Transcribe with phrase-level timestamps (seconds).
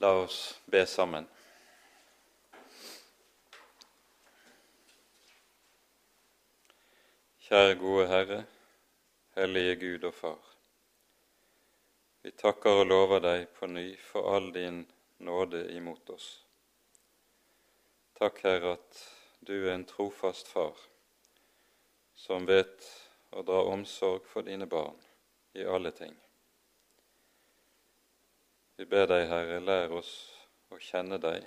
[0.00, 1.24] La oss be sammen.
[7.48, 8.38] Kjære gode Herre,
[9.34, 10.44] hellige Gud og Far.
[12.22, 14.84] Vi takker og lover deg på ny for all din
[15.18, 16.28] nåde imot oss.
[18.20, 19.02] Takk, Herre, at
[19.40, 20.78] du er en trofast far
[22.14, 22.86] som vet
[23.34, 24.98] å dra omsorg for dine barn
[25.58, 26.14] i alle ting.
[28.78, 30.10] Vi ber deg, Herre, lær oss
[30.70, 31.42] å kjenne deg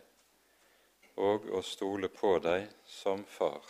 [1.15, 3.63] og å stole på deg som Far.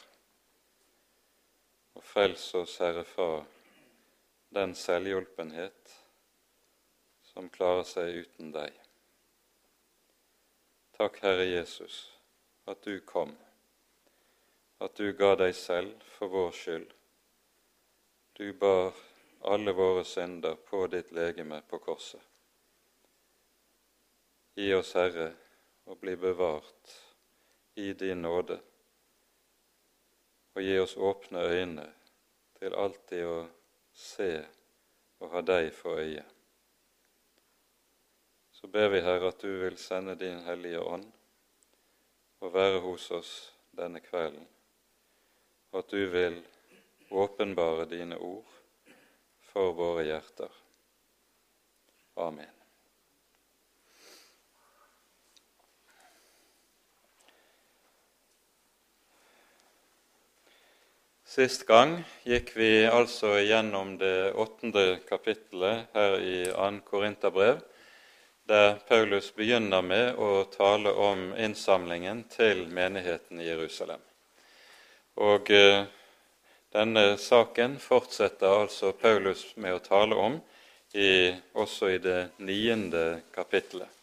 [1.94, 3.44] Og frels oss, Herre, fra
[4.58, 5.94] den selvhjulpenhet
[7.34, 8.74] som klarer seg uten deg.
[10.98, 12.00] Takk, Herre Jesus,
[12.66, 13.36] at du kom,
[14.82, 16.98] at du ga deg selv for vår skyld.
[18.42, 18.98] Du bar
[19.54, 22.31] alle våre synder på ditt legeme på korset.
[24.56, 25.30] Gi oss, Herre,
[25.88, 26.96] å bli bevart
[27.80, 28.58] i din nåde,
[30.52, 31.88] og gi oss åpne øyne
[32.60, 33.38] til alltid å
[33.96, 34.34] se
[35.22, 36.26] og ha deg for øye.
[38.52, 41.08] Så ber vi, Herre, at du vil sende din Hellige Ånd
[42.42, 43.34] og være hos oss
[43.72, 44.48] denne kvelden,
[45.72, 46.42] og at du vil
[47.12, 48.58] åpenbare dine ord
[49.54, 50.52] for våre hjerter.
[52.20, 52.61] Amen.
[61.32, 61.94] Sist gang
[62.28, 66.66] gikk vi altså gjennom det åttende kapittelet her i 2.
[66.84, 67.62] Korinterbrev,
[68.52, 74.04] der Paulus begynner med å tale om innsamlingen til menigheten i Jerusalem.
[75.24, 75.86] Og eh,
[76.76, 80.36] denne saken fortsetter altså Paulus med å tale om
[80.92, 84.01] i, også i det niende kapittelet.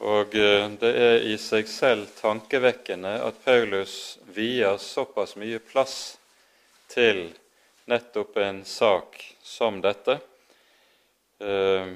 [0.00, 6.16] Og eh, det er i seg selv tankevekkende at Paulus vier såpass mye plass
[6.88, 7.26] til
[7.90, 10.16] nettopp en sak som dette.
[11.44, 11.92] Eh,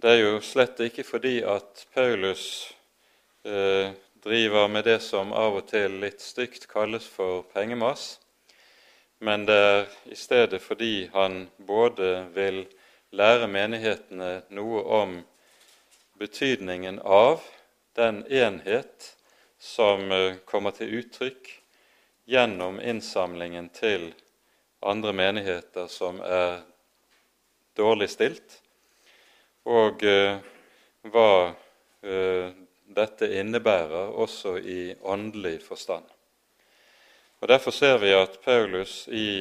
[0.00, 2.44] det er jo slett ikke fordi at Paulus
[3.46, 3.94] eh,
[4.24, 8.16] driver med det som av og til litt stygt kalles for pengemas,
[9.22, 12.64] men det er i stedet fordi han både vil
[13.14, 15.20] lære menighetene noe om
[16.20, 17.40] betydningen av
[17.92, 19.16] den enhet
[19.58, 21.48] som eh, kommer til uttrykk
[22.28, 24.10] gjennom innsamlingen til
[24.84, 26.60] andre menigheter som er
[27.76, 28.58] dårlig stilt,
[29.64, 30.36] og eh,
[31.08, 31.32] hva
[32.04, 32.52] eh,
[33.00, 36.04] dette innebærer også i åndelig forstand.
[37.40, 39.40] Og Derfor ser vi at Paulus i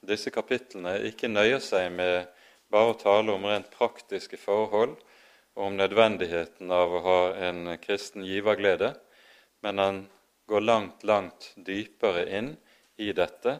[0.00, 2.30] disse kapitlene ikke nøyer seg med
[2.72, 4.96] bare å tale om rent praktiske forhold
[5.54, 8.94] om nødvendigheten av å ha en kristen giverglede,
[9.62, 10.00] men han
[10.46, 12.56] går langt, langt dypere inn
[12.96, 13.58] i dette.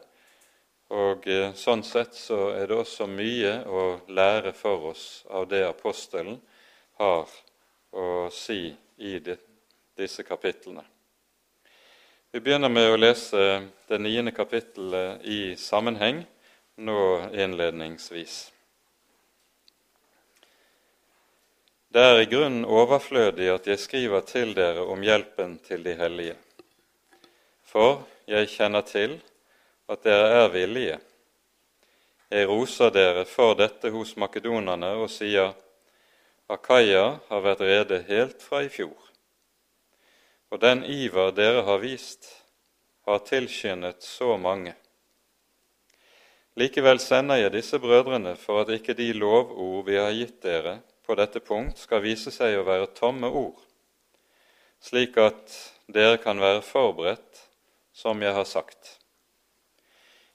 [0.94, 5.65] Og eh, Sånn sett så er det også mye å lære for oss av det
[5.66, 6.41] apostelen
[7.00, 7.31] har
[7.94, 10.84] å si i disse kapitlene.
[12.34, 16.25] Vi begynner med å lese det niende kapittelet i sammenheng
[16.83, 18.53] nå innledningsvis.
[21.94, 26.32] Det er i grunnen overflødig at jeg skriver til dere om hjelpen til de hellige.
[27.71, 29.12] For jeg kjenner til
[29.87, 30.97] at dere er villige.
[32.34, 35.53] Jeg roser dere for dette hos makedonerne og sier
[36.50, 38.99] Akaya har vært rede helt fra i fjor.
[40.50, 42.27] Og den iver dere har vist,
[43.06, 44.75] har tilskyndet så mange.
[46.59, 50.75] Likevel sender jeg disse brødrene for at ikke de lovord vi har gitt dere,
[51.06, 53.60] på dette punkt skal vise seg å være tomme ord,
[54.81, 55.56] slik at
[55.87, 57.44] dere kan være forberedt
[57.94, 58.98] som jeg har sagt.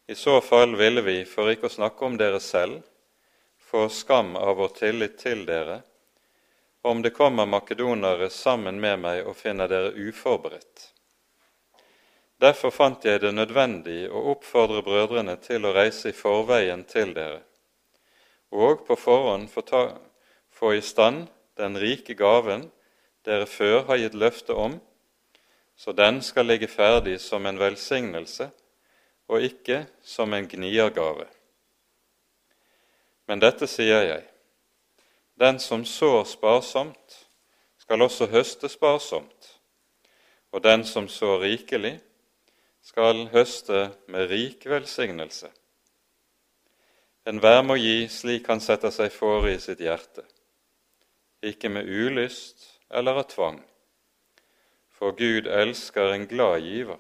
[0.09, 2.81] I så fall ville vi, for ikke å snakke om dere selv,
[3.59, 5.81] få skam av vår tillit til dere,
[6.81, 10.87] om det kommer makedonere sammen med meg og finner dere uforberedt.
[12.39, 17.41] Derfor fant jeg det nødvendig å oppfordre brødrene til å reise i forveien til dere,
[18.49, 19.51] og på forhånd
[20.59, 22.67] få i stand den rike gaven
[23.27, 24.79] dere før har gitt løfte om,
[25.79, 28.49] så den skal ligge ferdig som en velsignelse
[29.29, 31.27] og ikke som en gniergave.
[33.27, 34.23] Men dette sier jeg,
[35.39, 37.19] den som sår sparsomt,
[37.79, 39.53] skal også høste sparsomt,
[40.51, 41.99] og den som sår rikelig,
[42.83, 45.51] skal høste med rik velsignelse.
[47.29, 50.25] Enhver må gi slik han setter seg fore i sitt hjerte
[51.45, 53.59] ikke med ulyst eller av tvang,
[54.91, 56.99] for Gud elsker en glad giver.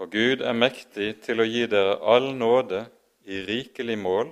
[0.00, 2.86] Og Gud er mektig til å gi dere all nåde
[3.28, 4.30] i rikelig mål,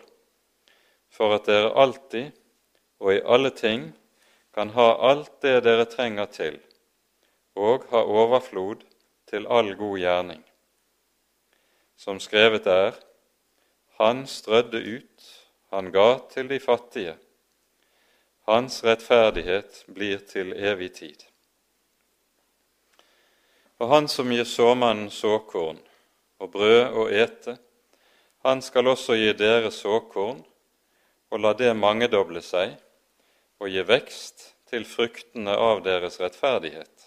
[1.13, 2.33] for at dere alltid
[2.99, 3.91] og i alle ting
[4.55, 6.57] kan ha alt det dere trenger til,
[7.55, 8.83] og ha overflod
[9.29, 10.41] til all god gjerning.
[11.97, 12.97] Som skrevet er,
[13.99, 15.23] Han strødde ut,
[15.75, 17.17] han ga til de fattige.
[18.49, 21.25] Hans rettferdighet blir til evig tid.
[23.77, 25.77] Og han som gir såmannen såkorn
[26.41, 27.59] og brød å ete,
[28.47, 30.39] han skal også gi dere såkorn
[31.29, 32.73] og la det mangedoble seg
[33.61, 37.05] og gi vekst til fruktene av deres rettferdighet.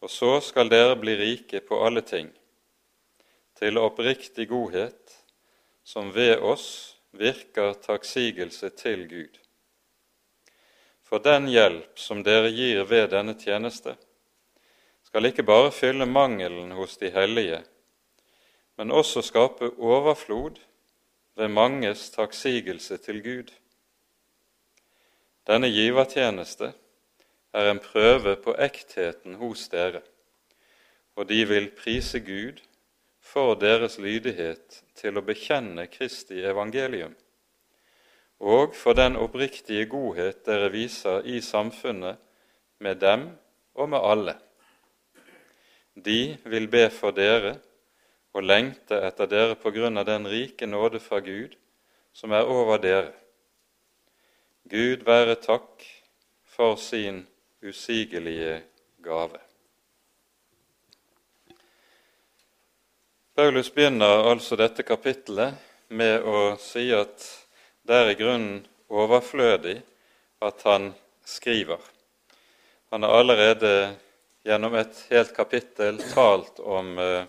[0.00, 2.30] Og så skal dere bli rike på alle ting,
[3.60, 5.18] til oppriktig godhet,
[5.84, 9.36] som ved oss virker takksigelse til Gud.
[11.08, 13.94] For den hjelp som dere gir ved denne tjeneste,
[15.08, 17.62] skal ikke bare fylle mangelen hos de hellige,
[18.76, 20.58] men også skape overflod
[21.38, 23.54] ved manges takksigelse til Gud.
[25.48, 26.74] Denne givertjeneste
[27.56, 30.02] er en prøve på ektheten hos dere,
[31.16, 32.60] og de vil prise Gud
[33.24, 37.16] for deres lydighet til å bekjenne Kristi evangelium,
[38.40, 42.18] og for den oppriktige godhet dere viser i samfunnet
[42.78, 43.28] med dem
[43.74, 44.34] og med alle.
[45.94, 47.56] De vil be for dere
[48.34, 51.56] og lengte etter dere på grunn av den rike nåde fra Gud
[52.14, 53.14] som er over dere
[54.68, 55.84] Gud være takk
[56.44, 57.22] for sin
[57.64, 58.62] usigelige
[59.00, 59.38] gave.
[63.34, 65.54] Paulus begynner altså dette kapittelet
[65.88, 67.24] med å si at
[67.88, 69.78] det er i grunnen overflødig
[70.44, 70.90] at han
[71.24, 71.80] skriver.
[72.92, 73.70] Han har allerede
[74.44, 77.24] gjennom et helt kapittel talt om eh,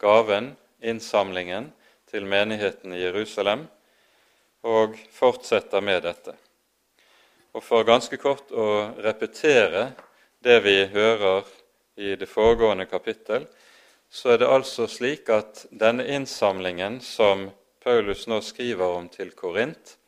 [0.00, 0.52] gaven,
[0.84, 1.70] innsamlingen,
[2.12, 3.64] til menigheten i Jerusalem,
[4.62, 6.36] og fortsetter med dette.
[7.56, 8.68] Og for ganske kort å
[9.00, 9.88] repetere
[10.44, 11.48] det vi hører
[11.96, 13.48] i det foregående kapittel,
[14.12, 17.48] så er det altså slik at denne innsamlingen som
[17.84, 19.98] Paulus nå skriver om til Korint,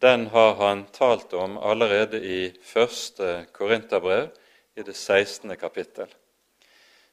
[0.00, 4.30] den har han talt om allerede i første Korinterbrev,
[4.76, 5.52] i det 16.
[5.60, 6.08] kapittel.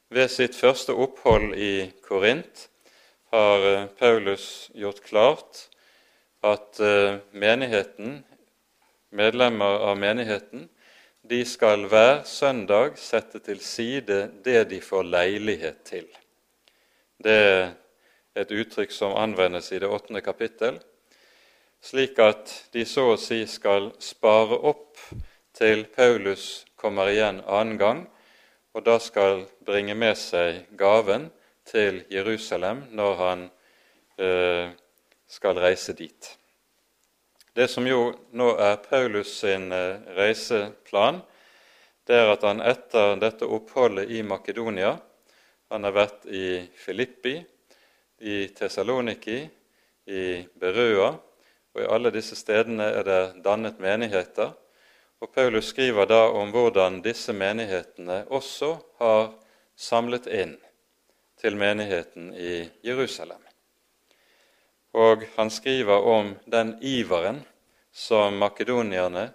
[0.08, 2.66] Ved sitt første opphold i Korint
[3.32, 5.62] har eh, Paulus gjort klart
[6.44, 8.22] at eh, menigheten
[9.14, 10.68] medlemmer av menigheten,
[11.24, 16.08] de skal hver søndag sette til side det de får leilighet til.
[17.20, 17.72] Det
[18.34, 20.80] et uttrykk som anvendes i det åttende kapittel,
[21.84, 24.98] slik at de så å si skal spare opp
[25.54, 28.04] til Paulus kommer igjen annen gang,
[28.74, 31.28] og da skal bringe med seg gaven
[31.68, 33.44] til Jerusalem når han
[34.18, 34.72] eh,
[35.30, 36.32] skal reise dit.
[37.54, 41.22] Det som jo nå er Paulus sin eh, reiseplan,
[42.04, 44.98] det er at han etter dette oppholdet i Makedonia
[45.72, 47.38] Han har vært i Filippi,
[48.24, 49.38] i Tessaloniki,
[50.08, 50.24] i
[50.60, 51.12] Berøa,
[51.74, 54.52] og i alle disse stedene er det dannet menigheter.
[55.20, 59.32] Og Paulus skriver da om hvordan disse menighetene også har
[59.76, 60.54] samlet inn
[61.40, 63.40] til menigheten i Jerusalem.
[64.94, 67.42] Og han skriver om den iveren
[67.92, 69.28] som makedonierne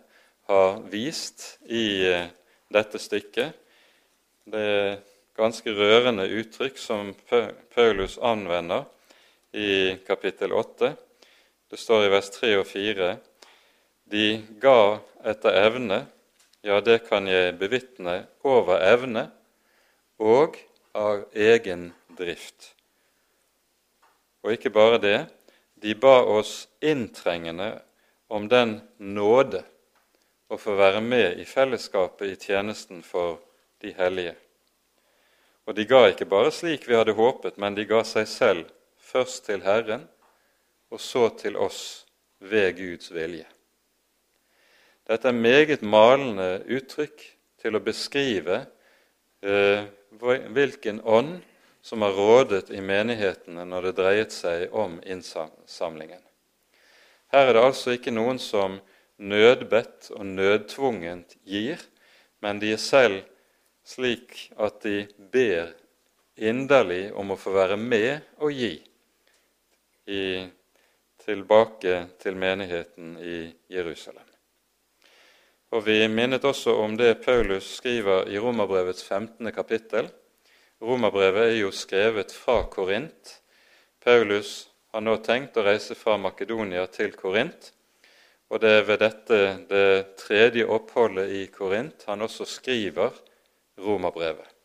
[0.49, 2.29] har vist i eh,
[2.71, 3.53] dette stykket.
[4.49, 4.69] Det
[5.39, 7.13] ganske rørende uttrykk som
[7.73, 8.83] Paulus anvender
[9.55, 10.91] i kapittel 8.
[11.69, 13.11] Det står i vers 3 og 4.:
[14.11, 14.25] De
[14.59, 14.99] ga
[15.31, 16.01] etter evne,
[16.61, 19.29] ja, det kan jeg bevitne, over evne
[20.19, 20.57] og
[20.93, 22.73] av egen drift.
[24.43, 25.19] Og ikke bare det,
[25.79, 27.77] de ba oss inntrengende
[28.27, 29.63] om den nåde
[30.49, 33.39] å få være med i fellesskapet i tjenesten for
[33.79, 34.35] de hellige.
[35.69, 39.43] Og de ga ikke bare slik vi hadde håpet, men de ga seg selv først
[39.45, 40.07] til Herren
[40.89, 42.07] og så til oss
[42.41, 43.45] ved Guds vilje.
[45.05, 47.21] Dette er meget malende uttrykk
[47.61, 48.63] til å beskrive
[49.45, 49.85] eh,
[50.17, 51.37] hvilken ånd
[51.85, 56.21] som har rådet i menighetene når det dreiet seg om innsamlingen.
[57.29, 58.81] Her er det altså ikke noen som
[59.21, 61.77] nødbedt og nødtvungent gir,
[62.41, 63.21] men de er selv
[63.89, 65.73] slik at de ber
[66.37, 68.75] inderlig om å få være med og gi
[70.09, 70.23] i,
[71.25, 74.25] tilbake til menigheten i Jerusalem.
[75.73, 79.51] Og vi minnet også om det Paulus skriver i Romerbrevets 15.
[79.53, 80.07] kapittel.
[80.81, 83.35] Romerbrevet er jo skrevet fra Korint.
[84.01, 87.71] Paulus har nå tenkt å reise fra Makedonia til Korint.
[88.49, 93.13] Og det er ved dette det tredje oppholdet i Korint han også skriver
[93.79, 94.55] Romerbrevet.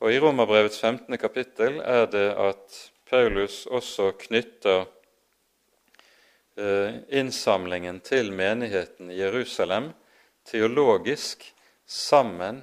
[0.00, 1.18] Og I Romerbrevets 15.
[1.18, 4.84] kapittel er det at Paulus også knytter
[6.58, 9.90] Eh, innsamlingen til menigheten i Jerusalem
[10.48, 11.42] teologisk
[11.84, 12.62] sammen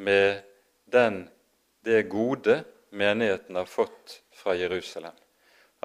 [0.00, 0.40] med
[0.88, 1.28] den,
[1.84, 5.12] det gode menigheten har fått fra Jerusalem.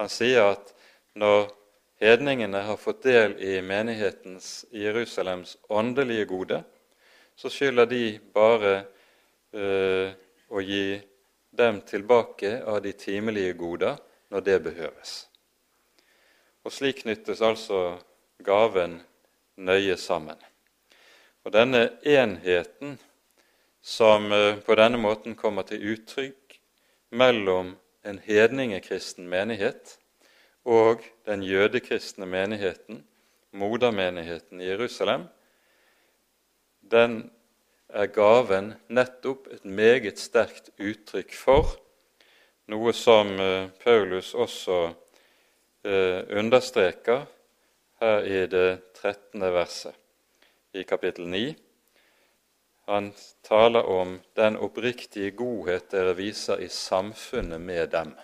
[0.00, 0.72] Han sier at
[1.12, 1.50] når
[2.00, 6.62] hedningene har fått del i menighetens i Jerusalems åndelige gode,
[7.36, 8.86] så skylder de bare
[9.54, 10.12] øh,
[10.50, 11.00] å gi
[11.50, 13.98] dem tilbake av de timelige goder
[14.30, 15.14] når det behøves.
[16.64, 17.98] Og slik knyttes altså
[18.44, 19.00] gaven
[19.56, 20.38] nøye sammen.
[21.44, 22.98] Og denne enheten
[23.80, 26.60] som eh, på denne måten kommer til uttrykk
[27.16, 29.96] mellom en hedningekristen menighet
[30.64, 33.02] og den jødekristne menigheten,
[33.52, 35.24] modermenigheten i Jerusalem,
[36.80, 37.30] den
[37.92, 41.74] er gaven nettopp et meget sterkt uttrykk for,
[42.70, 44.78] noe som eh, Paulus også
[45.84, 47.26] eh, understreker
[48.00, 48.68] her i det
[49.00, 49.42] 13.
[49.52, 49.96] verset
[50.72, 51.44] i kapittel 9.
[52.90, 53.12] Han
[53.46, 58.14] taler om den oppriktige godhet dere viser i samfunnet med dem.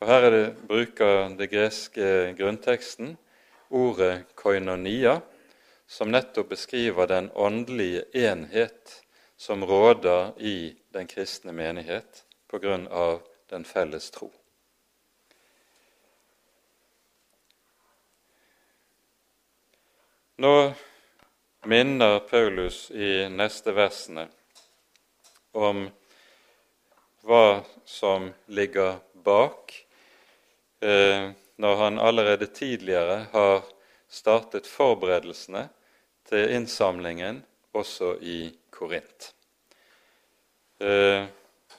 [0.00, 3.16] Og Her er det, bruker det greske grunnteksten
[3.70, 5.18] ordet koinonia,
[5.88, 9.04] som nettopp beskriver den åndelige enhet
[9.36, 12.24] som råder i den kristne menighet
[12.90, 14.32] av den felles tro.
[20.36, 20.72] Nå
[21.64, 24.28] minner Paulus i neste versene
[25.52, 25.88] om
[27.24, 29.74] hva som ligger bak
[30.80, 33.64] eh, når han allerede tidligere har
[34.08, 35.66] startet forberedelsene
[36.28, 37.42] til innsamlingen
[37.76, 39.32] også i Korint.
[40.80, 41.24] Eh,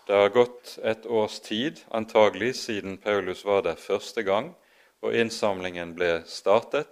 [0.10, 4.56] det har gått et års tid, antagelig siden Paulus var der første gang
[5.06, 6.90] og innsamlingen ble startet.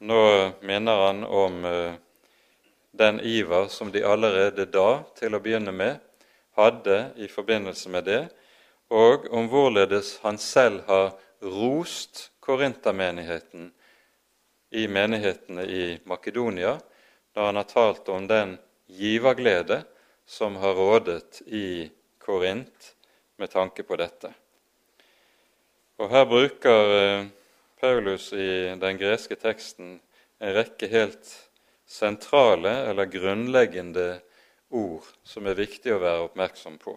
[0.00, 0.22] Nå
[0.66, 1.94] minner han om eh,
[2.98, 5.98] den iver som de allerede da, til å begynne med,
[6.58, 8.22] hadde i forbindelse med det,
[8.90, 11.12] og om hvorledes han selv har
[11.44, 13.68] rost korintermenigheten
[14.70, 16.78] i menighetene i Makedonia
[17.34, 18.56] da han har talt om den
[18.86, 19.82] giverglede
[20.26, 22.94] som har rådet i Korint
[23.36, 24.32] med tanke på dette.
[25.98, 27.26] Og Her bruker eh,
[27.80, 29.98] Paulus i den greske teksten
[30.38, 31.30] en rekke helt
[31.88, 34.20] sentrale eller grunnleggende
[34.68, 36.94] ord som er viktig å være oppmerksom på.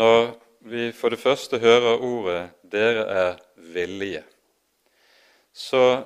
[0.00, 0.32] Når
[0.70, 4.24] vi for det første hører ordet 'dere er villige',
[5.52, 6.04] så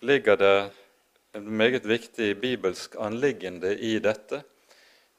[0.00, 0.70] ligger det
[1.34, 4.42] en meget viktig bibelsk anliggende i dette.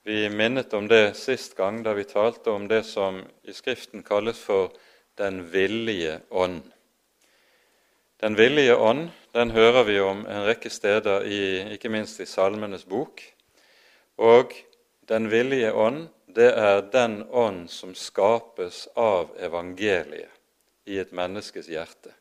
[0.03, 4.39] Vi minnet om det sist gang da vi talte om det som i Skriften kalles
[4.39, 4.71] for
[5.19, 6.61] den villige ånd.
[8.19, 12.85] Den villige ånd den hører vi om en rekke steder, i, ikke minst i Salmenes
[12.89, 13.21] bok.
[14.17, 14.55] Og
[15.07, 20.33] den villige ånd, det er den ånd som skapes av evangeliet
[20.89, 22.18] i et menneskes hjerte.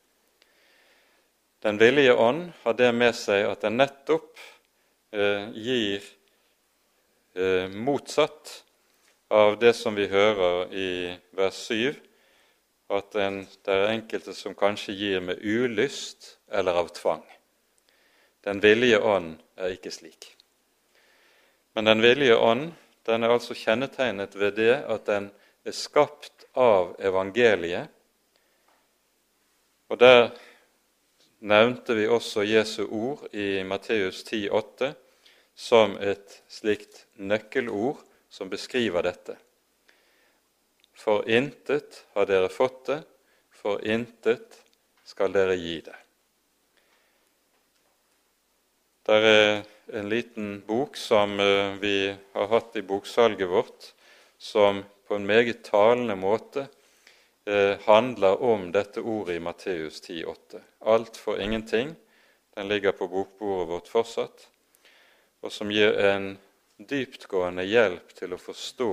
[1.61, 4.39] Den villige ånd har det med seg at den nettopp
[5.11, 6.05] eh, gir
[7.35, 8.53] eh, motsatt
[9.29, 10.91] av det som vi hører i
[11.35, 11.97] vers 7,
[12.95, 17.27] at en, det er enkelte som kanskje gir med ulyst eller av tvang.
[18.47, 20.31] Den villige ånd er ikke slik.
[21.75, 22.71] Men den villige ånd
[23.09, 25.33] den er altså kjennetegnet ved det at den
[25.67, 27.91] er skapt av evangeliet.
[29.89, 30.31] Og Der
[31.39, 34.93] nevnte vi også Jesu ord i Matteus 10,8
[35.59, 39.37] som et slikt nøkkelord som beskriver dette.
[40.99, 43.01] For intet har dere fått det,
[43.55, 44.59] for intet
[45.07, 45.97] skal dere gi det.
[49.09, 49.63] Det er
[49.99, 53.93] en liten bok som eh, vi har hatt i boksalget vårt,
[54.39, 56.67] som på en meget talende måte
[57.49, 60.61] eh, handler om dette ordet i Matteus 10,8.
[60.79, 61.95] Alt for ingenting.
[62.55, 64.49] Den ligger på bokbordet vårt fortsatt,
[65.41, 66.33] og som gir en
[66.77, 68.93] dyptgående hjelp til å forstå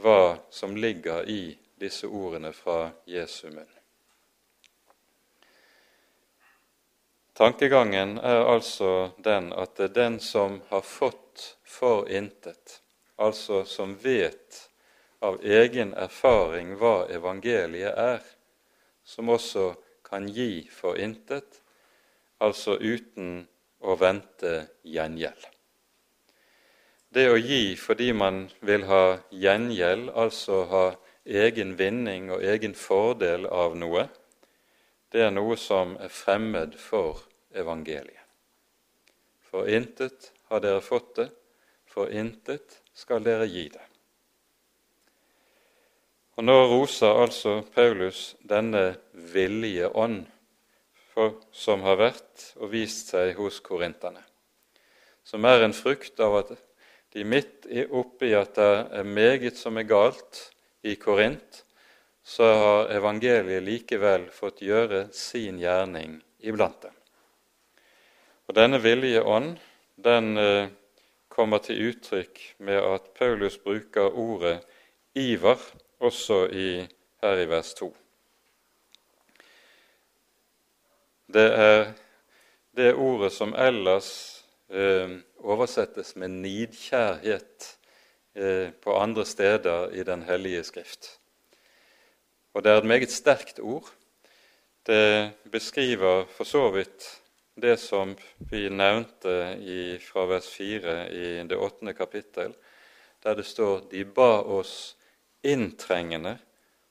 [0.00, 3.74] hva som ligger i disse ordene fra Jesu munn.
[7.38, 12.80] Tankegangen er altså den at det er den som har fått for intet,
[13.16, 14.67] altså som vet
[15.20, 18.22] av egen erfaring hva evangeliet er,
[19.04, 19.72] som også
[20.06, 21.60] kan gi for intet,
[22.38, 23.46] altså uten
[23.80, 25.48] å vente gjengjeld.
[27.08, 30.86] Det å gi fordi man vil ha gjengjeld, altså ha
[31.24, 34.06] egen vinning og egen fordel av noe,
[35.12, 37.24] det er noe som er fremmed for
[37.56, 38.24] evangeliet.
[39.48, 41.30] For intet har dere fått det,
[41.88, 43.84] for intet skal dere gi det.
[46.38, 48.92] Og Nå roser altså Paulus denne
[49.34, 50.20] villige ånd
[51.50, 54.20] som har vært og vist seg hos korinterne,
[55.26, 56.52] som er en frukt av at
[57.16, 58.68] de midt oppi at det
[59.00, 60.44] er meget som er galt
[60.86, 61.64] i Korint,
[62.22, 66.94] så har evangeliet likevel fått gjøre sin gjerning iblant dem.
[68.46, 69.56] Og Denne villige ånd
[69.98, 70.70] den eh,
[71.26, 74.60] kommer til uttrykk med at Paulus bruker ordet
[75.18, 75.58] iver
[75.98, 76.86] også i,
[77.22, 77.96] her i vers 2.
[81.28, 81.92] Det er
[82.76, 84.10] det ordet som ellers
[84.70, 87.70] eh, oversettes med nidkjærhet
[88.34, 91.18] eh, på andre steder i Den hellige skrift.
[92.54, 93.90] Og det er et meget sterkt ord.
[94.86, 97.20] Det beskriver for så vidt
[97.60, 102.54] det som vi nevnte i, fra vers 4 i det åttende kapittel,
[103.22, 104.97] der det står de ba oss
[105.42, 106.38] inntrengende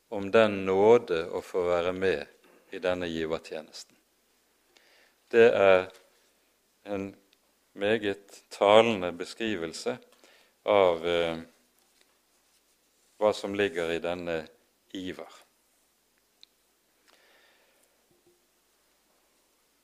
[0.10, 2.26] om den nåde å få være med
[2.72, 3.96] i denne givertjenesten.
[5.28, 5.90] Det er
[6.88, 7.10] en
[7.78, 9.98] meget talende beskrivelse
[10.68, 11.42] av eh,
[13.20, 14.40] hva som ligger i denne
[14.96, 15.44] iver.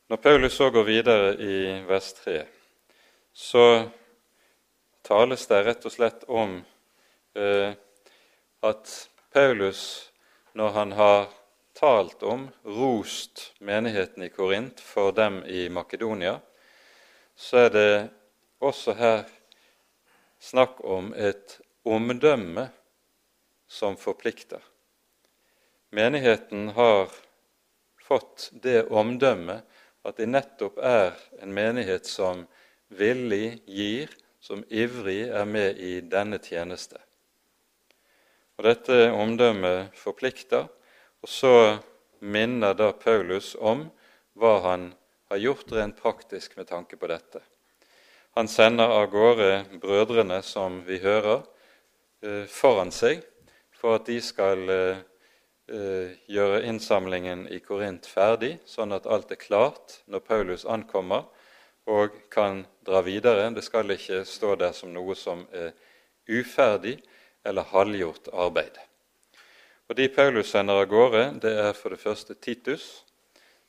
[0.08, 1.56] Når Paulus så går videre i
[1.88, 2.44] vers 3,
[3.34, 3.66] så
[5.02, 6.60] tales det rett og slett om
[7.34, 7.74] eh,
[8.64, 10.12] at Paulus,
[10.54, 11.28] når han har
[11.74, 16.38] talt om, rost menigheten i Korint for dem i Makedonia,
[17.36, 17.94] så er det
[18.64, 19.26] også her
[20.40, 22.70] snakk om et omdømme
[23.68, 24.62] som forplikter.
[25.94, 27.12] Menigheten har
[28.02, 29.64] fått det omdømmet
[30.04, 32.46] at de nettopp er en menighet som
[32.94, 34.12] villig gir,
[34.44, 37.00] som ivrig er med i denne tjeneste.
[38.58, 40.68] Og Dette omdømmet forplikter,
[41.24, 41.54] og så
[42.20, 43.88] minner da Paulus om
[44.40, 44.92] hva han
[45.32, 47.42] har gjort rent praktisk med tanke på dette.
[48.38, 51.44] Han sender av gårde brødrene, som vi hører,
[52.24, 53.24] eh, foran seg
[53.72, 55.02] for at de skal eh,
[55.72, 61.30] Eh, gjøre innsamlingen i Korint ferdig, sånn at alt er klart når Paulus ankommer
[61.88, 63.46] og kan dra videre.
[63.56, 65.72] Det skal ikke stå der som noe som er
[66.28, 66.98] uferdig
[67.46, 68.78] eller halvgjort arbeid.
[69.90, 73.04] Og De Paulus sender av gårde, det er for det første Titus,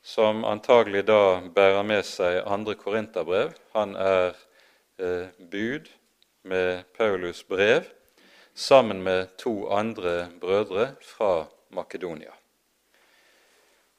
[0.05, 3.55] som antagelig da bærer med seg andre korinterbrev.
[3.75, 4.37] Han er
[5.01, 5.89] eh, bud
[6.45, 7.89] med Paulus' brev
[8.55, 12.33] sammen med to andre brødre fra Makedonia.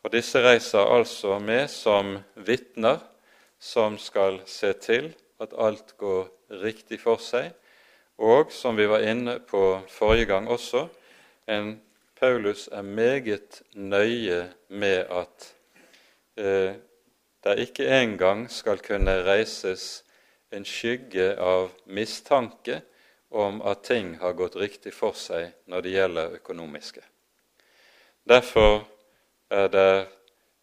[0.05, 3.01] Og Disse reiser altså med som vitner
[3.59, 5.09] som skal se til
[5.41, 6.27] at alt går
[6.61, 7.49] riktig for seg,
[8.17, 10.87] og som vi var inne på forrige gang også,
[11.47, 11.81] en
[12.15, 15.55] Paulus er meget nøye med at
[16.37, 16.73] eh,
[17.43, 20.05] det ikke engang skal kunne reises
[20.51, 22.81] en skygge av mistanke
[23.29, 27.03] om at ting har gått riktig for seg når det gjelder økonomiske.
[28.23, 28.87] Derfor
[29.49, 30.07] det,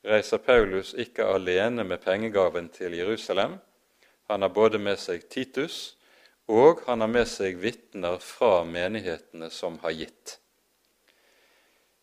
[0.04, 3.58] reiser Paulus ikke alene med pengegaven til Jerusalem.
[4.30, 5.96] Han har både med seg Titus,
[6.50, 10.38] og han har med seg vitner fra menighetene som har gitt.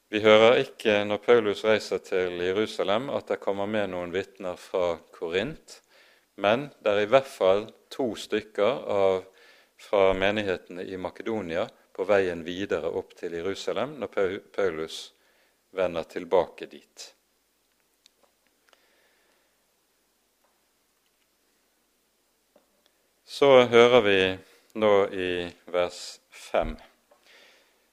[0.10, 4.96] Vi hører ikke når Paulus reiser til Jerusalem, at det kommer med noen vitner fra
[5.14, 5.82] Korint,
[6.40, 9.28] men det er i hvert fall to stykker av,
[9.80, 14.98] fra menighetene i Makedonia på veien videre opp til Jerusalem når Paulus
[15.76, 17.06] vender tilbake dit.
[23.32, 24.38] Så hører vi
[24.82, 25.34] nå i
[25.70, 26.72] vers 5.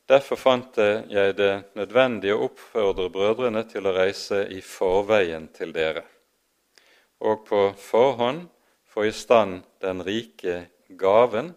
[0.09, 0.79] Derfor fant
[1.12, 6.07] jeg det nødvendig å oppfordre brødrene til å reise i forveien til dere,
[7.20, 8.46] og på forhånd
[8.88, 10.57] få i stand den rike
[10.88, 11.53] gaven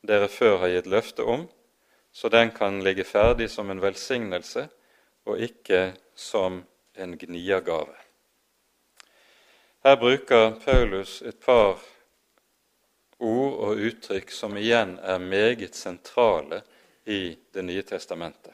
[0.00, 1.44] dere før har gitt løfte om,
[2.16, 4.64] så den kan ligge ferdig som en velsignelse
[5.28, 6.62] og ikke som
[6.96, 8.00] en gniergave.
[9.84, 11.84] Her bruker Paulus et par
[13.20, 16.62] ord og uttrykk som igjen er meget sentrale
[17.06, 18.52] i Det nye testamentet.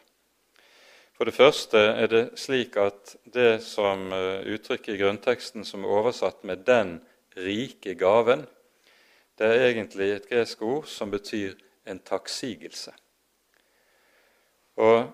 [1.16, 5.92] For det første er det slik at det som eh, uttrykket i grunnteksten som er
[5.98, 7.00] oversatt med 'den
[7.36, 8.46] rike gaven',
[9.38, 11.54] det er egentlig et gresk ord som betyr
[11.86, 12.92] en takksigelse.
[14.76, 15.12] Og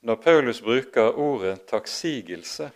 [0.00, 2.70] når Paulus bruker ordet takksigelse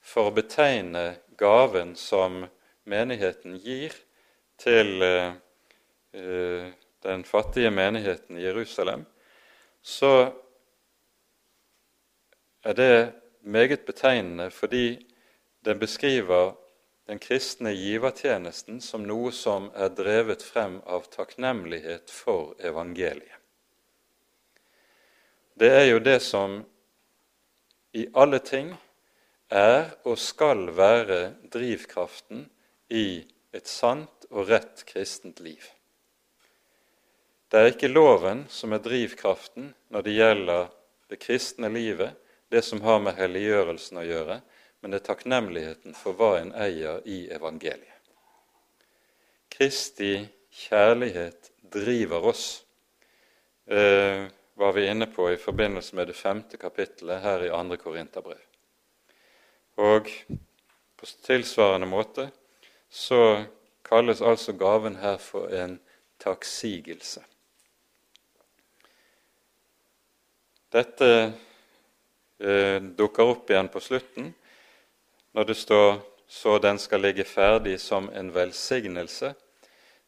[0.00, 2.44] for å betegne gaven som
[2.84, 3.94] menigheten gir
[4.58, 5.32] til uh,
[7.06, 9.04] den fattige menigheten i Jerusalem,
[9.82, 10.32] så
[12.64, 15.06] er det meget betegnende fordi
[15.64, 16.54] den beskriver
[17.06, 23.38] den kristne givertjenesten som noe som er drevet frem av takknemlighet for evangeliet.
[25.56, 26.58] Det er jo det som
[27.96, 28.74] i alle ting
[29.48, 31.20] er og skal være
[31.52, 32.44] drivkraften
[32.90, 33.24] i
[33.54, 35.62] et sant og rett kristent liv.
[37.50, 40.70] Det er ikke loven som er drivkraften når det gjelder
[41.10, 42.16] det kristne livet,
[42.50, 44.40] det som har med helliggjørelsen å gjøre,
[44.80, 47.92] men det er takknemligheten for hva en eier i evangeliet.
[49.50, 52.64] Kristi kjærlighet driver oss,
[53.70, 58.42] eh, var vi inne på i forbindelse med det femte kapittelet her i andre Korinterbrev.
[59.76, 60.10] Og
[60.96, 62.30] på tilsvarende måte
[62.90, 63.44] så
[63.84, 65.78] kalles altså gaven her for en
[66.18, 67.22] takksigelse.
[70.72, 71.32] Dette
[72.38, 74.32] eh, dukker opp igjen på slutten
[75.36, 75.98] når det står
[76.28, 79.34] 'så den skal ligge ferdig som en velsignelse'.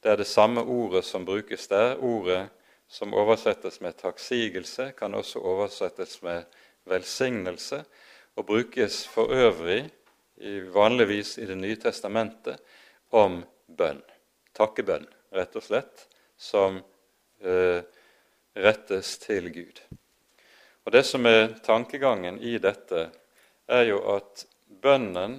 [0.03, 1.97] Det er det samme ordet som brukes der.
[1.97, 2.49] Ordet
[2.89, 6.45] som oversettes med takksigelse, kan også oversettes med
[6.85, 7.85] velsignelse,
[8.37, 9.91] og brukes for øvrig
[10.75, 12.59] vanligvis i Det nye testamentet
[13.11, 13.45] om
[13.77, 14.03] bønn.
[14.55, 16.81] Takkebønn, rett og slett, som
[17.43, 17.83] eh,
[18.57, 19.83] rettes til Gud.
[20.89, 23.11] Og Det som er tankegangen i dette,
[23.69, 24.47] er jo at
[24.81, 25.35] bønnen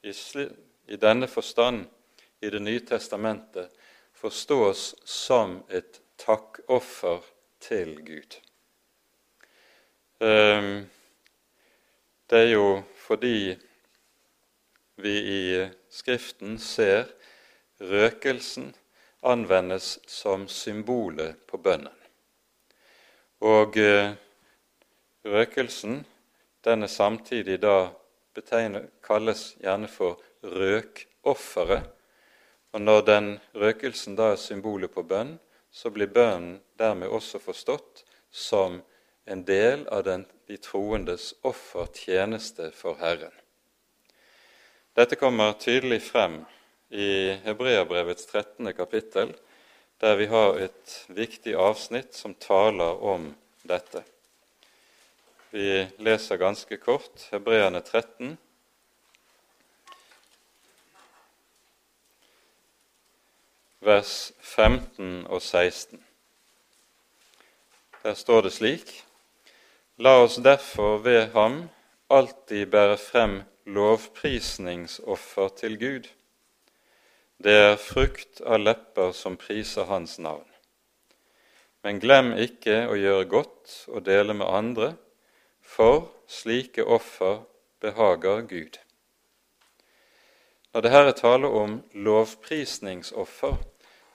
[0.00, 1.82] i, denne forstand
[2.40, 3.68] i Det nye testamentet
[4.16, 7.20] forstås som et takkoffer
[7.60, 8.38] til Gud.
[10.24, 10.88] Um,
[12.32, 13.52] det er jo fordi
[14.96, 17.12] vi i Skriften ser
[17.76, 18.72] røkelsen
[19.20, 21.98] anvendes som symbolet på bønnen.
[23.44, 24.14] Og uh,
[25.24, 26.02] røkelsen
[26.64, 27.90] den er samtidig da
[28.34, 31.88] betegnet, kalles gjerne for røkofferet.
[32.72, 35.36] Og når den røkelsen da er symbolet på bønn,
[35.70, 38.80] så blir bønnen dermed også forstått som
[39.26, 43.34] en del av den, de troendes offertjeneste for Herren.
[44.96, 46.42] Dette kommer tydelig frem
[46.92, 48.72] i Hebreabrevets 13.
[48.76, 49.32] kapittel,
[50.00, 53.30] der vi har et viktig avsnitt som taler om
[53.64, 54.02] dette.
[55.52, 58.38] Vi leser ganske kort Hebreane 13.
[63.84, 66.00] Vers 15 og 16.
[68.02, 68.94] Der står det slik.:
[70.00, 71.68] La oss derfor ved ham
[72.08, 76.08] alltid bære frem lovprisningsoffer til Gud.
[77.44, 80.48] Det er frukt av lepper som priser Hans navn.
[81.84, 84.94] Men glem ikke å gjøre godt og dele med andre,
[85.72, 87.42] for slike offer
[87.80, 88.78] behager Gud.
[90.72, 93.56] Når det her er tale om lovprisningsoffer,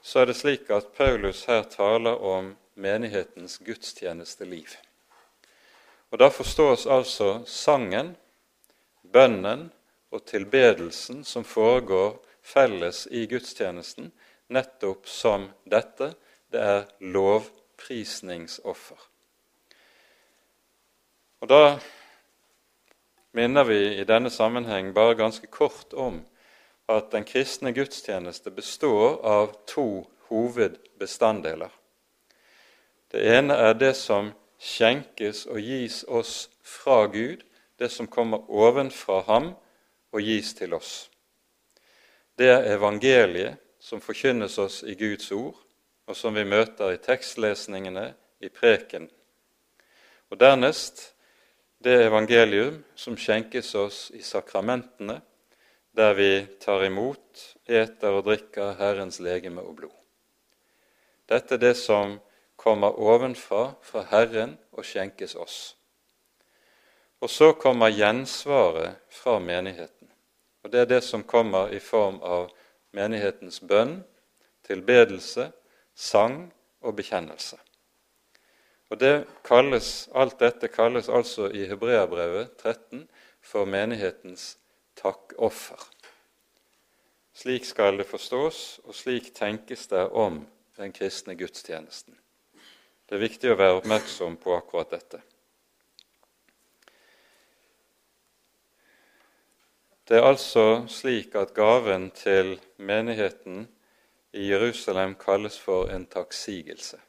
[0.01, 4.77] så er det slik at Paulus her taler om menighetens gudstjenesteliv.
[6.11, 8.15] Og Da forstås altså sangen,
[9.13, 9.71] bønnen
[10.11, 14.11] og tilbedelsen som foregår felles i gudstjenesten,
[14.49, 16.13] nettopp som dette.
[16.51, 19.16] Det er lovprisningsoffer.
[21.41, 21.79] Og Da
[23.31, 26.23] minner vi i denne sammenheng bare ganske kort om
[26.89, 31.69] at den kristne gudstjeneste består av to hovedbestanddeler.
[33.11, 37.43] Det ene er det som skjenkes og gis oss fra Gud,
[37.77, 39.51] det som kommer ovenfra ham
[40.11, 41.09] og gis til oss.
[42.37, 45.55] Det er evangeliet som forkynnes oss i Guds ord,
[46.07, 49.07] og som vi møter i tekstlesningene, i preken.
[50.29, 51.13] Og dernest
[51.83, 55.21] det evangelium som skjenkes oss i sakramentene,
[55.97, 59.95] der vi tar imot, eter og drikker Herrens legeme og blod.
[61.27, 62.17] Dette er det som
[62.57, 65.75] kommer ovenfra, fra Herren, og skjenkes oss.
[67.21, 70.09] Og så kommer gjensvaret fra menigheten.
[70.63, 72.51] Og det er det som kommer i form av
[72.93, 74.01] menighetens bønn,
[74.67, 75.49] tilbedelse,
[75.95, 76.47] sang
[76.81, 77.57] og bekjennelse.
[78.89, 83.07] Og det kalles, Alt dette kalles altså i Hebreabrevet 13
[83.41, 84.57] for menighetens
[84.95, 85.81] takkoffer.
[87.37, 90.45] Slik skal det forstås, og slik tenkes det om
[90.77, 92.15] den kristne gudstjenesten.
[93.07, 95.19] Det er viktig å være oppmerksom på akkurat dette.
[100.07, 103.65] Det er altså slik at gaven til menigheten
[104.33, 106.99] i Jerusalem kalles for en takksigelse,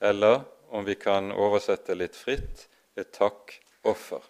[0.00, 4.22] eller om vi kan oversette litt fritt et takkoffer.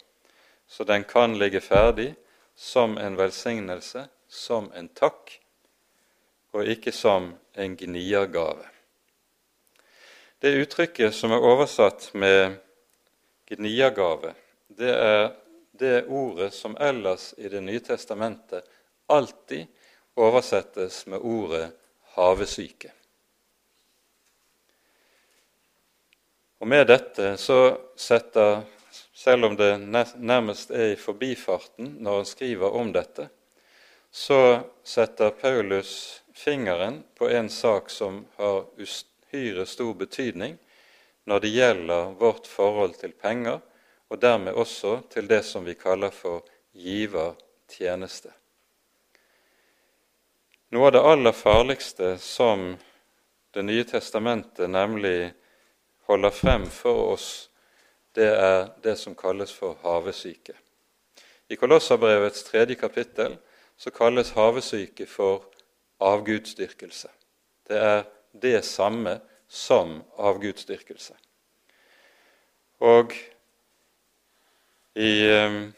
[0.67, 2.13] Så den kan ligge ferdig
[2.55, 5.33] som en velsignelse, som en takk,
[6.51, 8.67] og ikke som en gniergave.
[10.41, 12.57] Det uttrykket som er oversatt med
[13.51, 14.33] gniergave,
[14.67, 15.27] det er
[15.81, 18.65] det ordet som ellers i Det nye testamentet
[19.07, 19.67] alltid
[20.15, 21.71] oversettes med ordet
[22.15, 22.91] havesyke.
[26.61, 28.61] Og Med dette så setter,
[29.17, 33.25] selv om det nærmest er i forbifarten når han skriver om dette,
[34.11, 40.59] så setter Paulus fingeren på en sak som har uhyre stor betydning
[41.25, 43.57] når det gjelder vårt forhold til penger,
[44.13, 46.45] og dermed også til det som vi kaller for
[46.77, 48.29] givertjeneste.
[50.69, 52.75] Noe av det aller farligste som
[53.51, 55.33] Det nye testamentet nemlig
[56.11, 57.49] holder frem for oss,
[58.15, 60.57] det er det som kalles for havesyke.
[61.49, 63.37] I Kolosserbrevets tredje kapittel
[63.77, 65.45] så kalles havesyke for
[66.03, 67.07] avgudsdyrkelse.
[67.67, 68.03] Det er
[68.41, 71.13] det samme som avgudsdyrkelse.
[72.79, 73.13] Og
[74.95, 75.75] i Bergpreken,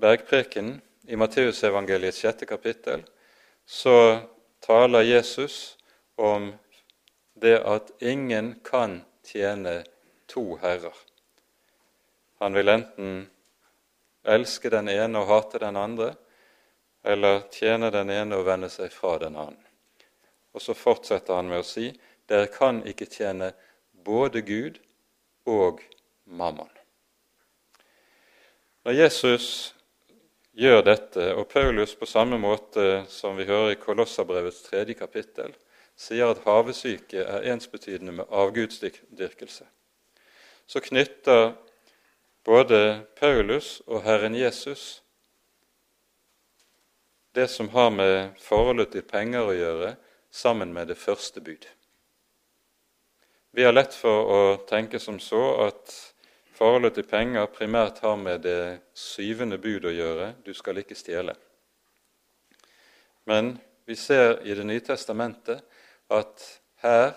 [0.00, 0.80] bergprekenen
[1.12, 3.02] i Matteusevangeliets sjette kapittel
[3.68, 4.22] så
[4.64, 5.76] taler Jesus
[6.16, 6.52] om
[7.34, 9.82] det at ingen kan tjene
[10.26, 10.96] to herrer.
[12.40, 13.30] Han vil enten
[14.24, 16.14] elske den ene og hate den andre,
[17.04, 19.60] eller tjene den ene og vende seg fra den annen.
[20.52, 21.90] Og så fortsetter han med å si
[22.30, 23.52] dere kan ikke tjene
[23.92, 24.78] både Gud
[25.50, 25.82] og
[26.24, 26.70] mammon.
[28.86, 29.46] Når Jesus
[30.56, 35.52] gjør dette, og Paulus på samme måte som vi hører i Kolossabrevets tredje kapittel,
[36.00, 39.66] sier at havesyke er ensbetydende med avgudsdyrkelse,
[40.66, 41.52] så knytter
[42.44, 45.02] både Paulus og Herren Jesus
[47.34, 49.90] det som har med forholdet til penger å gjøre,
[50.30, 51.66] sammen med det første bud.
[53.50, 55.94] Vi har lett for å tenke som så at
[56.60, 61.32] Forholdet til penger primært har med det syvende bud å gjøre du skal ikke stjele.
[63.24, 63.54] Men
[63.88, 65.64] vi ser i Det nye testamentet
[66.10, 66.46] at
[66.82, 67.14] her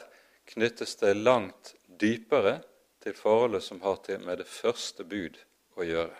[0.53, 2.59] knyttes det langt dypere
[3.03, 5.39] til forholdet som har til med det første bud
[5.77, 6.17] å gjøre.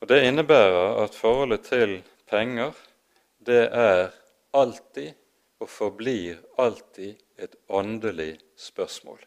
[0.00, 1.98] Og Det innebærer at forholdet til
[2.30, 2.72] penger
[3.38, 4.10] det er
[4.56, 5.12] alltid
[5.60, 9.20] og forblir alltid et åndelig spørsmål.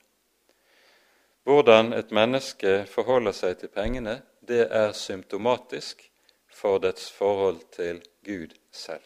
[1.43, 6.05] Hvordan et menneske forholder seg til pengene, det er symptomatisk
[6.49, 9.03] for dets forhold til Gud selv.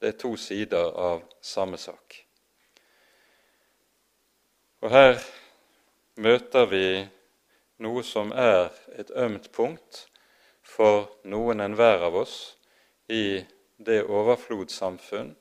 [0.00, 2.16] Det er to sider av samme sak.
[4.80, 5.18] Og her
[6.16, 6.86] møter vi
[7.84, 10.06] noe som er et ømt punkt
[10.64, 12.36] for noen enhver av oss
[13.12, 13.42] i
[13.76, 15.34] det overflodssamfunn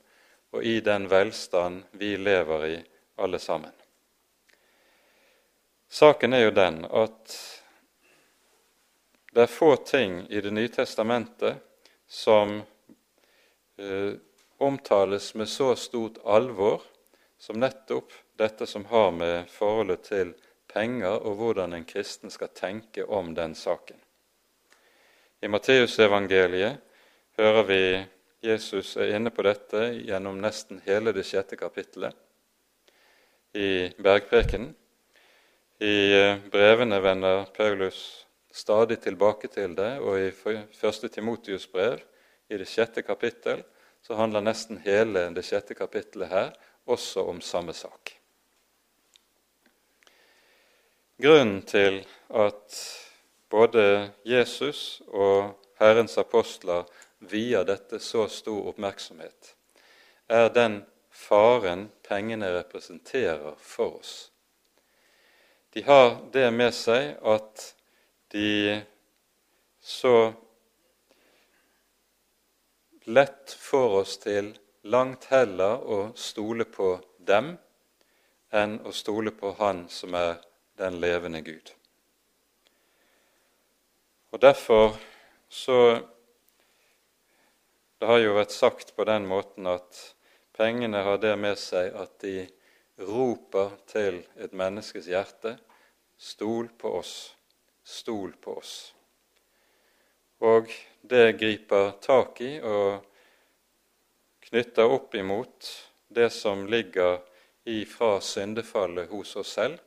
[0.51, 2.77] og i den velstand vi lever i,
[3.19, 3.73] alle sammen.
[5.89, 7.35] Saken er jo den at
[9.33, 11.59] det er få ting i Det nye testamentet
[12.07, 12.61] som
[13.77, 14.13] eh,
[14.59, 16.83] omtales med så stort alvor
[17.39, 20.33] som nettopp dette som har med forholdet til
[20.69, 23.97] penger og hvordan en kristen skal tenke om den saken.
[25.41, 26.77] I Matteusevangeliet
[27.39, 27.83] hører vi
[28.43, 32.15] Jesus er inne på dette gjennom nesten hele det sjette kapittelet
[33.55, 34.75] i Bergprekenen.
[35.79, 40.31] I eh, brevene vender Paulus stadig tilbake til det, og i
[40.75, 42.01] første Timotius brev,
[42.49, 43.63] i det sjette kapittel,
[44.01, 46.49] så handler nesten hele det sjette kapittelet her
[46.89, 48.15] også om samme sak.
[51.19, 52.75] Grunnen til at
[53.49, 56.87] både Jesus og Herrens apostler
[57.19, 59.55] vier dette så stor oppmerksomhet,
[60.29, 60.81] er den
[61.11, 64.13] faren pengene representerer for oss.
[65.75, 67.65] De har det med seg at
[68.33, 68.79] de
[69.83, 70.31] så
[73.09, 74.51] lett får oss til
[74.93, 76.91] langt heller å stole på
[77.25, 77.55] dem
[78.53, 80.37] enn å stole på Han som er
[80.77, 81.73] den levende Gud.
[84.31, 84.95] Og Derfor
[85.49, 86.05] så
[87.99, 89.97] Det har jo vært sagt på den måten at
[90.55, 92.45] pengene har det med seg at de
[92.95, 95.57] roper til et menneskes hjerte
[96.15, 97.35] Stol på oss,
[97.83, 98.93] stol på oss.
[100.39, 100.71] Og
[101.01, 103.03] det griper tak i og
[104.49, 105.67] knytter opp imot
[106.09, 107.19] det som ligger
[107.69, 109.77] ifra syndefallet hos oss selv.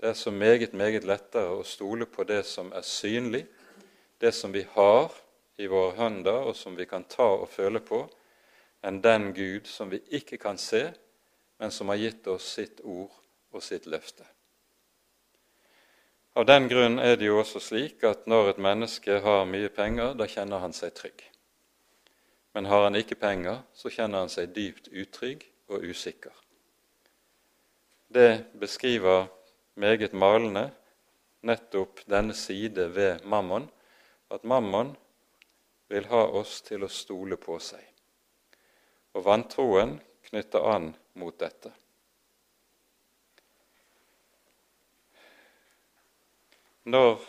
[0.00, 3.44] Det er så meget, meget lettere å stole på det som er synlig,
[4.20, 5.12] det som vi har
[5.56, 8.02] i våre hender, og som vi kan ta og føle på,
[8.84, 10.88] enn den Gud som vi ikke kan se,
[11.60, 13.12] men som har gitt oss sitt ord
[13.54, 14.26] og sitt løfte.
[16.34, 20.16] Av den grunn er det jo også slik at når et menneske har mye penger,
[20.18, 21.20] da kjenner han seg trygg.
[22.54, 26.34] Men har han ikke penger, så kjenner han seg dypt utrygg og usikker.
[28.10, 29.28] Det beskriver
[29.78, 30.68] meget malende
[31.46, 33.70] nettopp denne side ved Mammon,
[34.30, 34.94] at Mammon
[35.88, 37.82] vil ha oss til å stole på seg.
[39.14, 41.70] Og vantroen knytter an mot dette.
[46.84, 47.20] Når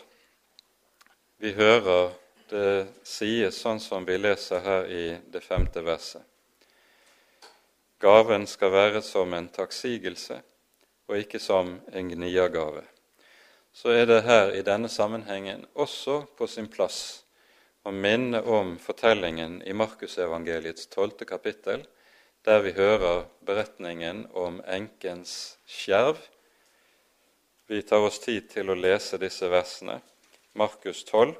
[1.40, 2.10] vi hører
[2.50, 6.20] det sies sånn som vi leser her i det femte verset.
[7.96, 10.36] Gaven skal være som en takksigelse
[11.08, 12.84] og ikke som en gniergave,
[13.72, 17.24] så er det her i denne sammenhengen også på sin plass
[17.88, 21.88] å minne om fortellingen i Markusevangeliets tolvte kapittel,
[22.44, 26.20] der vi hører beretningen om enkens skjerv
[27.66, 30.00] vi tar oss tid til å lese disse versene.
[30.56, 31.34] Markus 12,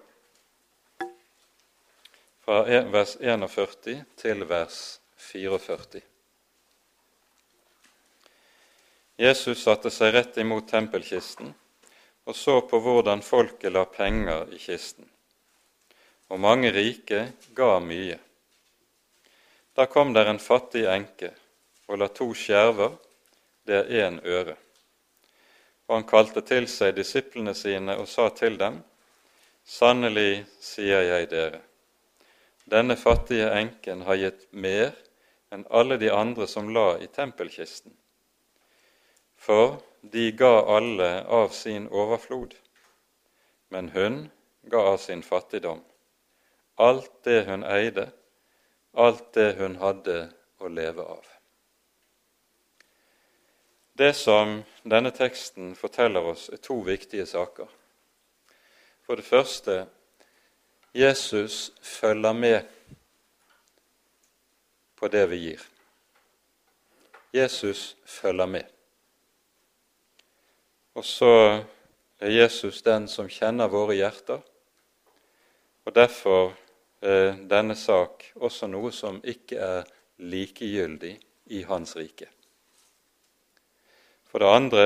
[2.45, 2.63] fra
[2.93, 4.81] vers 41 til vers
[5.17, 6.03] 44.
[9.17, 11.55] Jesus satte seg rett imot tempelkisten
[12.27, 15.07] og så på hvordan folket la penger i kisten.
[16.29, 17.23] Og mange rike
[17.55, 18.19] ga mye.
[19.79, 21.31] Da kom der en fattig enke
[21.87, 22.97] og la to skjerver,
[23.67, 24.57] det er én øre.
[25.87, 28.83] Og han kalte til seg disiplene sine og sa til dem:"
[29.67, 31.59] Sannelig sier jeg dere,
[32.71, 34.93] denne fattige enken har gitt mer
[35.51, 37.95] enn alle de andre som la i tempelkisten.
[39.37, 42.55] For de ga alle av sin overflod,
[43.75, 44.19] men hun
[44.71, 45.83] ga av sin fattigdom,
[46.79, 48.11] alt det hun eide,
[48.95, 50.19] alt det hun hadde
[50.59, 51.36] å leve av.
[53.97, 57.71] Det som denne teksten forteller oss, er to viktige saker.
[59.07, 59.87] For det første
[60.93, 62.61] Jesus følger med
[65.01, 65.65] på det vi gir.
[67.33, 68.69] Jesus følger med.
[70.95, 71.33] Og så
[72.21, 74.45] er Jesus den som kjenner våre hjerter,
[75.85, 76.53] og derfor
[77.01, 81.17] er denne sak også noe som ikke er likegyldig
[81.57, 82.36] i Hans rike.
[84.37, 84.83] For det andre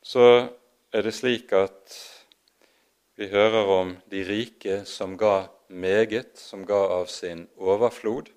[0.00, 0.26] så
[0.88, 1.96] er det slik at
[3.20, 8.30] vi hører om de rike som ga meget, som ga av sin overflod.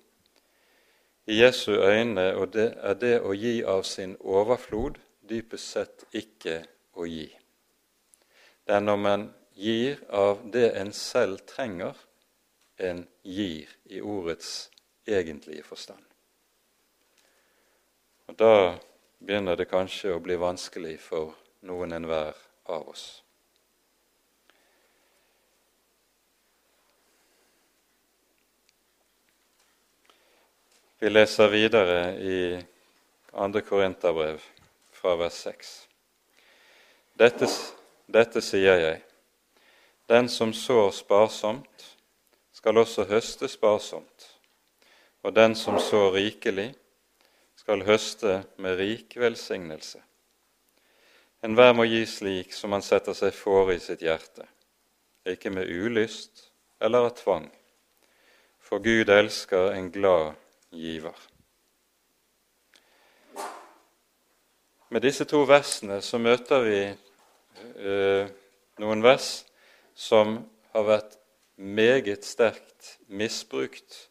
[1.24, 6.58] I Jesu øyne er det å gi av sin overflod dypest sett ikke
[6.92, 7.24] å gi.
[8.68, 9.24] Det er når man
[9.56, 11.96] gir av det en selv trenger,
[12.76, 14.68] en gir i ordets
[15.08, 16.07] egentlige forstand.
[18.28, 18.78] Og Da
[19.18, 21.32] begynner det kanskje å bli vanskelig for
[21.64, 22.36] noen enhver
[22.68, 23.22] av oss.
[31.00, 32.38] Vi leser videre i
[33.30, 33.60] 2.
[33.62, 34.42] Korinterbrev
[34.92, 35.68] fra vers 6.
[37.18, 37.46] Dette,
[38.06, 38.98] dette sier jeg.
[40.10, 41.86] Den som sår sparsomt,
[42.52, 44.26] skal også høste sparsomt.
[45.22, 46.72] Og den som sår rikelig,
[47.58, 49.98] skal høste med rik velsignelse.
[51.44, 54.46] Enhver må gi slik som han setter seg for i sitt hjerte,
[55.26, 56.48] ikke med ulyst
[56.82, 57.48] eller av tvang,
[58.62, 60.38] for Gud elsker en glad
[60.70, 61.14] giver.
[64.88, 68.30] Med disse to versene så møter vi eh,
[68.80, 69.42] noen vers
[69.98, 70.38] som
[70.72, 71.18] har vært
[71.58, 74.07] meget sterkt misbrukt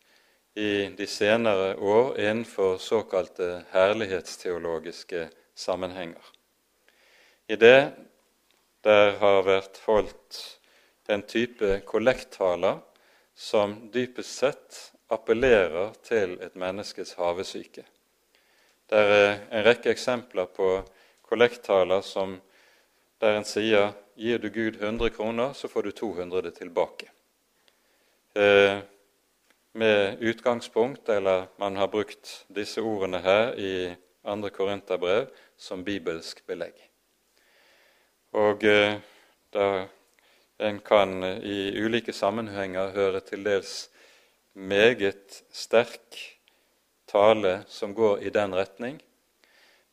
[0.57, 6.23] i de senere år innenfor såkalte herlighetsteologiske sammenhenger.
[7.47, 7.91] I det
[8.81, 10.39] der har vært holdt
[11.13, 12.81] en type kollekttaler
[13.37, 14.81] som dypest sett
[15.13, 17.85] appellerer til et menneskes havesyke.
[18.89, 20.73] Det er en rekke eksempler på
[21.29, 22.39] kollekttaler som
[23.21, 27.13] der en sier gir du Gud 100 kroner, så får du 200 tilbake.
[28.33, 28.81] Eh,
[29.77, 34.49] med utgangspunkt, eller man har brukt disse ordene her i 2.
[34.49, 36.73] Korinterbrev som bibelsk belegg.
[38.33, 38.97] Og eh,
[39.53, 39.67] da
[40.57, 43.89] en kan i ulike sammenhenger høre til dels
[44.57, 46.17] meget sterk
[47.07, 48.97] tale som går i den retning,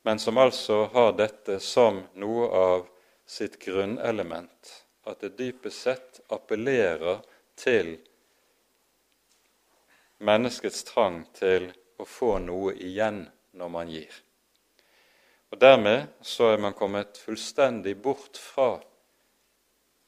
[0.03, 2.89] men som altså har dette som noe av
[3.29, 4.73] sitt grunnelement,
[5.05, 7.21] at det dypest sett appellerer
[7.61, 7.99] til
[10.25, 11.71] menneskets trang til
[12.01, 14.13] å få noe igjen når man gir.
[15.55, 18.81] Og Dermed så er man kommet fullstendig bort fra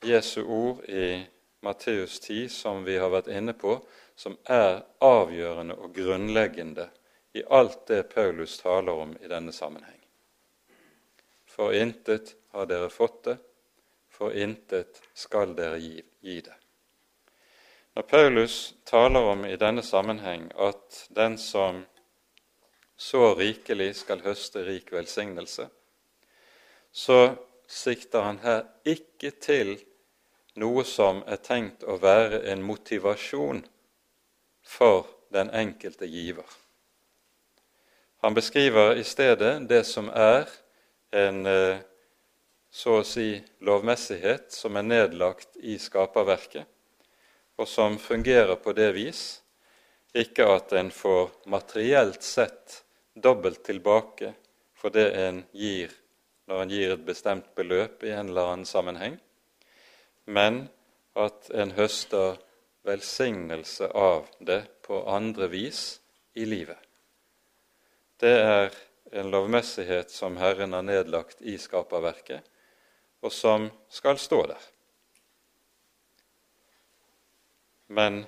[0.02, 1.22] Jesu ord i
[1.62, 3.76] Matteus 10, som vi har vært inne på,
[4.16, 6.88] som er avgjørende og grunnleggende
[7.36, 10.00] i alt det Paulus taler om i denne sammenheng.
[11.46, 13.36] For intet har dere fått det,
[14.10, 16.54] for intet skal dere gi, gi det.
[17.96, 21.78] Når Paulus taler om i denne sammenheng at den som
[22.96, 25.64] så rikelig skal høste rik velsignelse,
[26.92, 27.20] så
[27.64, 29.72] sikter han her ikke til
[30.60, 33.64] noe som er tenkt å være en motivasjon
[34.60, 36.46] for den enkelte giver.
[38.20, 40.44] Han beskriver i stedet det som er
[41.16, 41.84] en eh,
[42.68, 46.66] så å si lovmessighet som er nedlagt i skaperverket,
[47.56, 49.22] og som fungerer på det vis
[50.16, 52.82] ikke at en får materielt sett
[53.14, 54.32] dobbelt tilbake
[54.76, 55.92] for det en gir
[56.46, 59.16] når en gir et bestemt beløp i en eller annen sammenheng,
[60.26, 60.66] men
[61.18, 62.36] at en høster
[62.86, 65.98] velsignelse av det på andre vis
[66.38, 66.78] i livet.
[68.20, 68.70] Det er
[69.16, 72.46] en lovmessighet som Herren har nedlagt i skaperverket,
[73.26, 74.62] og som skal stå der.
[77.86, 78.24] Men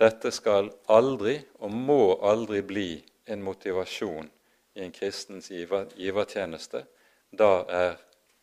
[0.00, 2.90] dette skal aldri og må aldri bli
[3.26, 4.28] en motivasjon
[4.76, 6.84] i en kristens givertjeneste.
[7.32, 7.96] Da er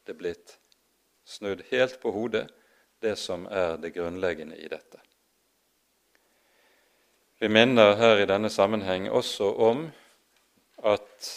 [0.05, 0.57] det blitt
[1.25, 2.47] snudd helt på hodet,
[3.03, 4.99] det som er det grunnleggende i dette.
[7.39, 9.87] Vi minner her i denne sammenheng også om
[10.87, 11.31] at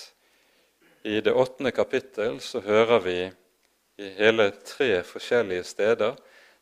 [1.06, 3.18] i det åttende kapittel så hører vi
[4.02, 6.14] i hele tre forskjellige steder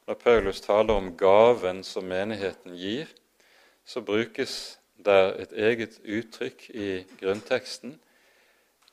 [0.06, 3.08] når Paulus taler om gaven som menigheten gir,
[3.84, 7.98] så brukes der et eget uttrykk i grunnteksten.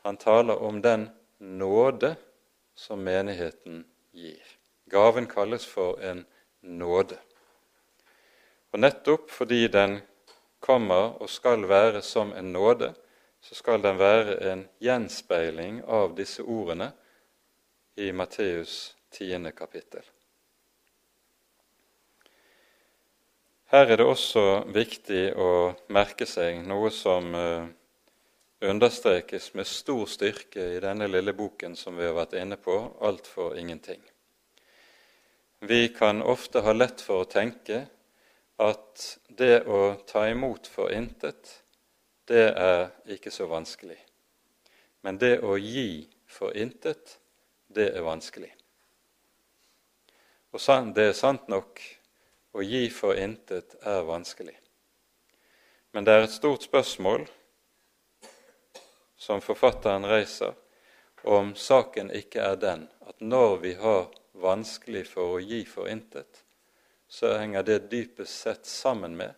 [0.03, 1.09] Han taler om den
[1.39, 2.15] nåde
[2.75, 4.43] som menigheten gir.
[4.89, 6.25] Gaven kalles for en
[6.61, 7.17] nåde.
[8.71, 9.99] Og nettopp fordi den
[10.59, 12.93] kommer og skal være som en nåde,
[13.41, 16.91] så skal den være en gjenspeiling av disse ordene
[17.97, 19.51] i Matteus 10.
[19.57, 20.05] kapittel.
[23.71, 24.41] Her er det også
[24.75, 25.51] viktig å
[25.95, 27.69] merke seg noe som uh,
[28.67, 33.29] understrekes med stor styrke i denne lille boken som vi har vært inne på, Alt
[33.31, 34.01] for ingenting.
[35.63, 37.85] Vi kan ofte ha lett for å tenke
[38.59, 39.05] at
[39.39, 41.53] det å ta imot for intet,
[42.27, 44.01] det er ikke så vanskelig.
[45.07, 47.15] Men det å gi for intet,
[47.71, 48.51] det er vanskelig.
[50.51, 51.79] Og det er sant nok
[52.51, 54.57] å gi for intet er vanskelig.
[55.91, 57.25] Men det er et stort spørsmål
[59.19, 60.55] som forfatteren reiser,
[61.23, 64.07] om saken ikke er den at når vi har
[64.41, 66.43] vanskelig for å gi for intet,
[67.11, 69.35] så henger det dypest sett sammen med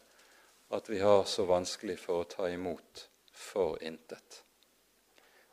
[0.74, 4.44] at vi har så vanskelig for å ta imot for intet.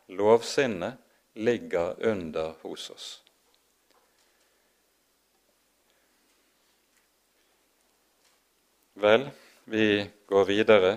[0.07, 1.01] Lovsinnet
[1.35, 3.09] ligger under hos oss.
[9.01, 9.31] Vel,
[9.65, 10.91] vi går videre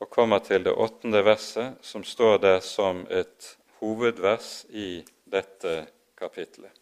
[0.00, 3.46] og kommer til det åttende verset, som står der som et
[3.80, 5.86] hovedvers i dette
[6.20, 6.74] kapitlet.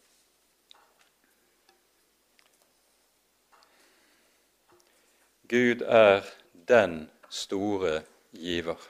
[5.47, 8.01] Gud er den store
[8.35, 8.83] giver.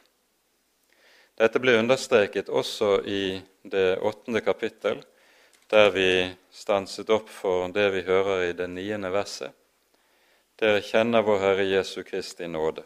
[1.38, 5.06] Dette ble understreket også i det åttende kapittel,
[5.70, 6.10] der vi
[6.50, 9.54] stanset opp for det vi hører i det niende verset.
[10.60, 12.84] Dere kjenner vår Herre Jesu Kristi nåde,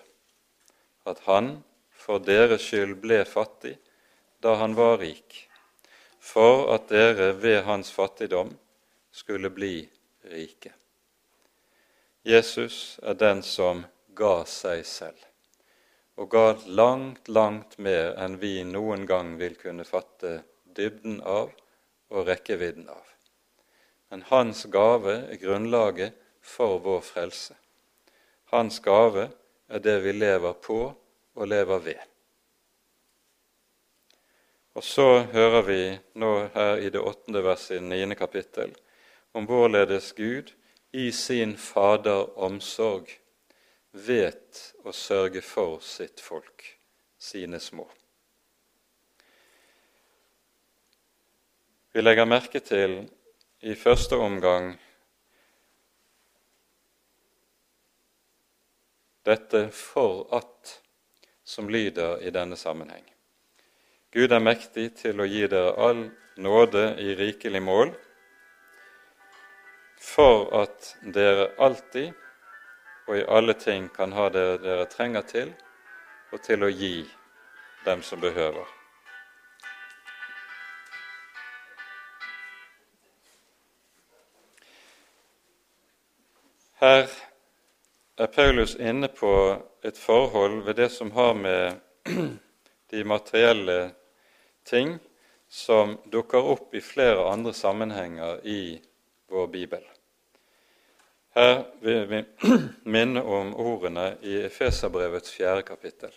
[1.10, 1.64] at Han
[2.04, 3.78] for deres skyld ble fattig
[4.44, 5.38] da han var rik,
[6.20, 8.52] for at dere ved hans fattigdom
[9.12, 9.88] skulle bli
[10.30, 10.74] rike.
[12.24, 15.18] Jesus er den som ga seg selv,
[16.20, 20.44] og ga langt, langt mer enn vi noen gang vil kunne fatte
[20.78, 21.50] dybden av
[22.14, 23.04] og rekkevidden av.
[24.12, 27.58] Men hans gave er grunnlaget for vår frelse.
[28.54, 29.32] Hans gave
[29.68, 30.80] er det vi lever på
[31.34, 32.02] og lever ved.
[34.74, 35.82] Og så hører vi
[36.22, 38.76] nå her i det åttende verset i niende kapittel
[39.34, 40.54] om hvorledes Gud
[40.94, 43.10] i sin faderomsorg
[43.94, 46.66] vet å sørge for sitt folk,
[47.18, 47.88] sine små.
[51.94, 53.00] Vi legger merke til
[53.66, 54.76] i første omgang
[59.26, 60.80] dette 'for at'
[61.44, 63.04] som lyder i denne sammenheng.
[64.12, 67.94] Gud er mektig til å gi dere all nåde i rikelig mål,
[70.00, 72.14] for at dere alltid
[73.08, 75.52] og i alle ting kan ha det dere trenger til,
[76.32, 77.04] og til å gi
[77.86, 78.66] dem som behøver.
[86.80, 87.08] Her
[88.18, 89.34] er Paulus inne på
[89.84, 91.76] et forhold ved det som har med
[92.92, 93.92] de materielle
[94.66, 95.00] ting
[95.50, 98.82] som dukker opp i flere andre sammenhenger i
[99.30, 99.84] vår bibel.
[101.36, 102.24] Her vil vi
[102.96, 106.14] minne om ordene i Efeserbrevets fjerde kapittel.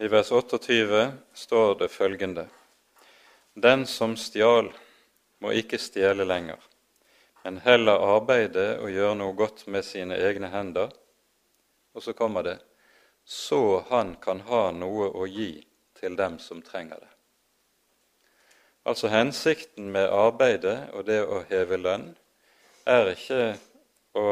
[0.00, 2.46] I vers 28 står det følgende.:
[3.54, 4.72] Den som stjal,
[5.38, 6.56] må ikke stjele lenger,
[7.44, 10.88] men heller arbeide og gjøre noe godt med sine egne hender.
[11.92, 12.58] Og så kommer det
[13.24, 15.52] så han kan ha noe å gi
[16.00, 17.10] til dem som trenger det.
[18.88, 22.08] Altså hensikten med arbeidet og det å heve lønn
[22.88, 23.42] er ikke
[24.16, 24.26] å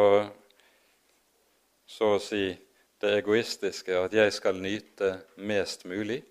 [1.87, 2.57] så å si
[3.01, 6.23] det egoistiske, at jeg skal nyte mest mulig,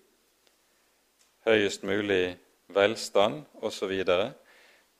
[1.46, 2.36] høyest mulig
[2.68, 3.94] velstand osv.,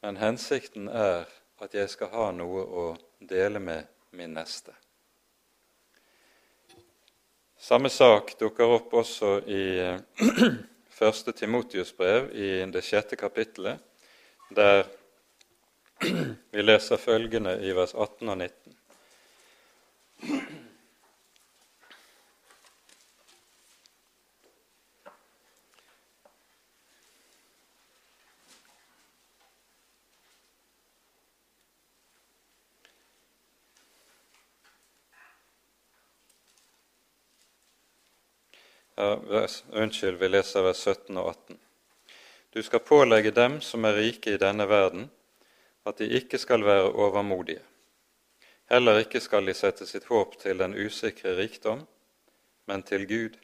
[0.03, 1.27] men hensikten er
[1.59, 2.85] at jeg skal ha noe å
[3.19, 4.73] dele med min neste.
[7.59, 9.65] Samme sak dukker opp også i
[10.99, 13.83] første Timotius brev, i det sjette kapittelet,
[14.55, 14.87] der
[16.55, 18.78] vi leser følgende i vers 18 og 19.
[38.99, 41.59] unnskyld, vi leser vers 17 og 18.
[42.51, 45.11] Du skal pålegge dem som er rike i denne verden,
[45.87, 47.63] at de ikke skal være overmodige.
[48.69, 51.87] Heller ikke skal de sette sitt håp til den usikre rikdom,
[52.67, 53.39] men til Gud,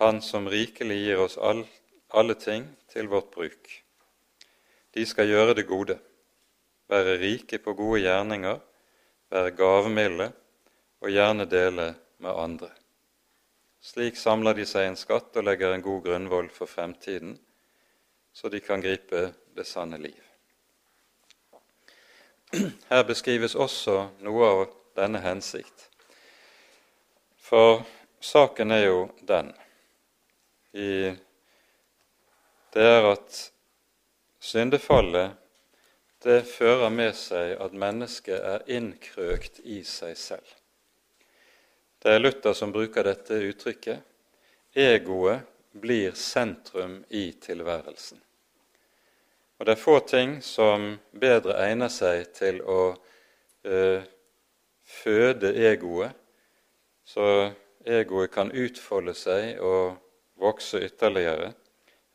[0.00, 1.66] Han som rikelig gir oss all,
[2.08, 3.68] alle ting til vårt bruk.
[4.94, 5.98] De skal gjøre det gode,
[6.88, 8.58] være rike på gode gjerninger,
[9.30, 10.32] være gavmilde
[11.00, 12.70] og gjerne dele med andre.
[13.80, 17.38] Slik samler de seg en skatt og legger en god grunnvoll for fremtiden,
[18.32, 20.20] så de kan gripe det sanne liv.
[22.90, 24.62] Her beskrives også noe av
[24.98, 25.86] denne hensikt.
[27.40, 27.80] For
[28.20, 29.52] saken er jo den
[30.76, 31.16] i
[32.70, 33.38] Det er at
[34.38, 35.32] syndefallet
[36.22, 40.59] det fører med seg at mennesket er innkrøkt i seg selv.
[42.02, 44.00] Det er Luther som bruker dette uttrykket.
[44.72, 45.44] Egoet
[45.76, 48.20] blir sentrum i tilværelsen.
[49.58, 52.80] Og det er få ting som bedre egner seg til å
[53.68, 54.00] eh,
[54.80, 56.16] føde egoet,
[57.04, 57.50] så
[57.84, 59.98] egoet kan utfolde seg og
[60.40, 61.52] vokse ytterligere,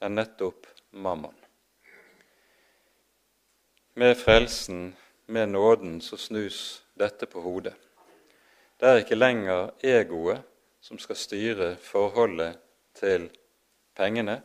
[0.02, 0.66] enn nettopp
[0.98, 1.38] mammon.
[3.94, 4.96] Med frelsen,
[5.30, 7.78] med nåden, så snus dette på hodet.
[8.80, 10.44] Det er ikke lenger egoet
[10.84, 12.58] som skal styre forholdet
[12.96, 13.30] til
[13.96, 14.42] pengene.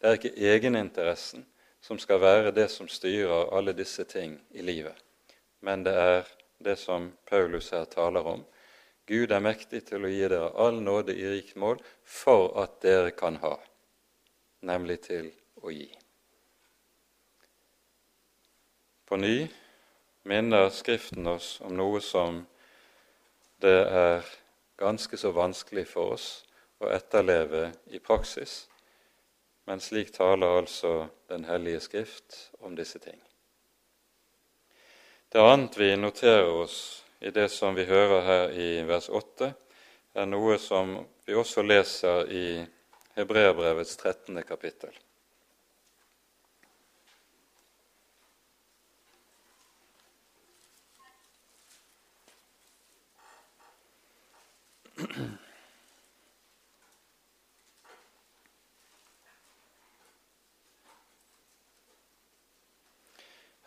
[0.00, 1.46] Det er ikke egeninteressen
[1.80, 4.96] som skal være det som styrer alle disse ting i livet.
[5.60, 6.26] Men det er
[6.58, 8.44] det som Paulus her taler om.
[9.06, 13.14] Gud er mektig til å gi dere all nåde i rikt mål for at dere
[13.16, 13.56] kan ha,
[14.66, 15.30] nemlig til
[15.62, 15.88] å gi.
[19.06, 19.48] På ny
[20.30, 22.44] minner Skriften oss om noe som
[23.60, 24.26] det er
[24.80, 26.28] ganske så vanskelig for oss
[26.80, 28.64] å etterleve i praksis,
[29.68, 33.20] men slik taler altså Den hellige Skrift om disse ting.
[35.30, 39.52] Det annet vi noterer oss i det som vi hører her i vers 8,
[40.14, 40.96] er noe som
[41.26, 42.46] vi også leser i
[43.14, 44.42] Hebreabrevets 13.
[44.42, 44.90] kapittel.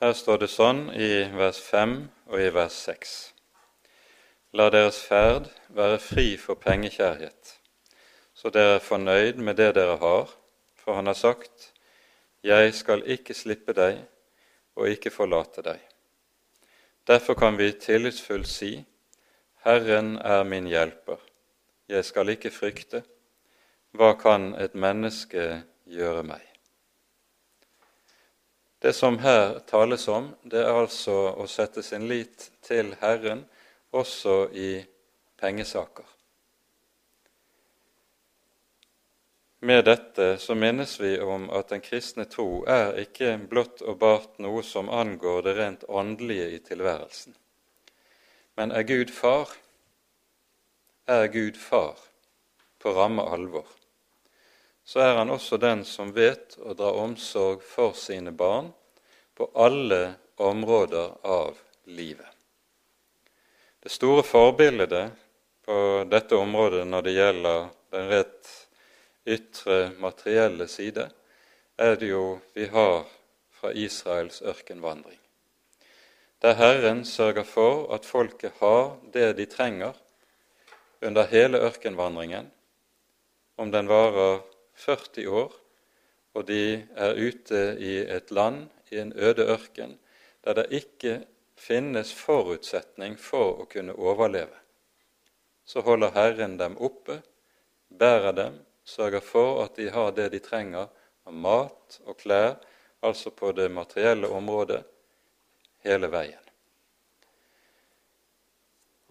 [0.04, 1.92] Her står det sånn i vers 5
[2.28, 3.12] og i vers 6.
[4.60, 5.46] La deres ferd
[5.78, 7.54] være fri for pengekjærhet,
[8.36, 10.36] så dere er fornøyd med det dere har,
[10.76, 11.72] for han har sagt,
[12.44, 14.04] Jeg skal ikke slippe deg
[14.76, 15.80] og ikke forlate deg.
[17.08, 18.74] Derfor kan vi tillitsfullt si,
[19.64, 21.22] Herren er min hjelper,
[21.88, 23.06] jeg skal ikke frykte.
[23.96, 26.53] Hva kan et menneske gjøre meg?
[28.84, 33.46] Det som her tales om, det er altså å sette sin lit til Herren
[33.96, 34.82] også i
[35.40, 36.04] pengesaker.
[39.64, 44.36] Med dette så minnes vi om at den kristne tro er ikke blott og bart
[44.44, 47.38] noe som angår det rent åndelige i tilværelsen.
[48.60, 49.48] Men er Gud far,
[51.08, 52.04] er Gud far
[52.84, 53.72] på ramme alvor
[54.84, 58.72] så er han også den som vet å dra omsorg for sine barn
[59.36, 62.28] på alle områder av livet.
[63.80, 65.12] Det store forbildet
[65.66, 65.78] på
[66.12, 67.66] dette området når det gjelder
[67.96, 68.54] den rett
[69.26, 71.10] ytre, materielle side,
[71.78, 73.06] er det jo vi har
[73.52, 75.20] fra Israels ørkenvandring.
[76.44, 79.96] Der Herren sørger for at folket har det de trenger
[81.02, 82.50] under hele ørkenvandringen,
[83.58, 84.42] om den varer
[84.86, 85.54] 40 år,
[86.34, 89.98] og de er ute i et land, i en øde ørken,
[90.44, 91.14] der det ikke
[91.58, 94.60] finnes forutsetning for å kunne overleve.
[95.66, 97.22] Så holder Herren dem oppe,
[97.88, 100.90] bærer dem, sørger for at de har det de trenger
[101.24, 102.58] av mat og klær,
[103.04, 104.84] altså på det materielle området,
[105.84, 106.43] hele veien.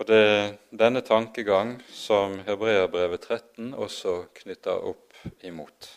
[0.01, 5.13] Og Det er denne tankegang som Hebreabrevet 13 også knytter opp
[5.45, 5.89] imot.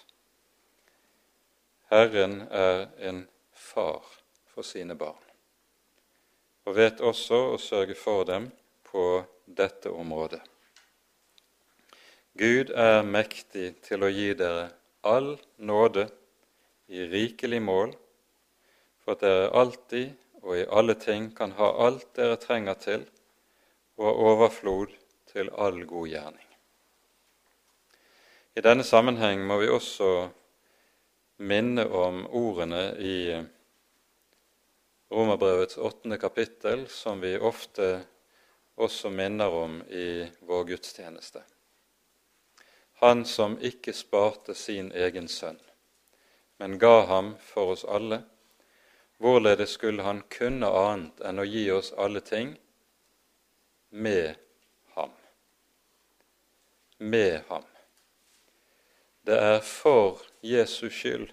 [1.90, 3.22] Herren er en
[3.54, 4.04] far
[4.52, 5.22] for sine barn,
[6.66, 8.50] og vet også å sørge for dem
[8.84, 10.42] på dette området.
[12.36, 14.68] Gud er mektig til å gi dere
[15.08, 16.10] all nåde
[16.92, 17.96] i rikelig mål,
[19.06, 20.12] for at dere alltid
[20.44, 23.06] og i alle ting kan ha alt dere trenger til,
[23.98, 24.96] og av overflod
[25.32, 26.48] til all god gjerning.
[28.56, 30.10] I denne sammenheng må vi også
[31.44, 33.18] minne om ordene i
[35.12, 37.90] Romerbrevets åttende kapittel, som vi ofte
[38.76, 41.44] også minner om i vår gudstjeneste.
[43.04, 45.60] Han som ikke sparte sin egen sønn,
[46.58, 48.22] men ga ham for oss alle,
[49.20, 52.56] hvorledes skulle han kunne annet enn å gi oss alle ting
[53.96, 54.36] med
[54.94, 55.12] ham?
[56.98, 57.64] Med ham.
[59.22, 61.30] Det er for Jesus skyld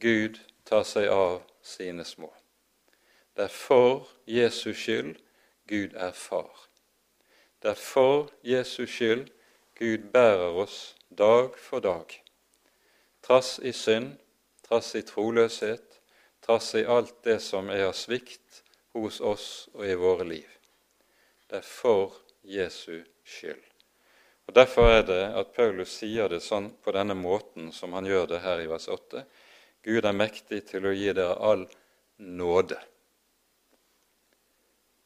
[0.00, 2.32] Gud tar seg av sine små.
[3.36, 5.18] Det er for Jesus skyld
[5.68, 6.64] Gud er far.
[7.62, 9.28] Det er for Jesus skyld
[9.78, 12.22] Gud bærer oss dag for dag.
[13.22, 14.14] Trass i synd,
[14.64, 16.00] trass i troløshet,
[16.40, 18.62] trass i alt det som er av svikt
[18.96, 20.57] hos oss og i våre liv.
[21.48, 23.62] Det er for Jesu skyld.
[24.48, 28.30] Og Derfor er det at Paulus sier det sånn på denne måten som han gjør
[28.30, 29.24] det her i vers 8.
[29.84, 31.66] Gud er mektig til å gi dere all
[32.18, 32.78] nåde.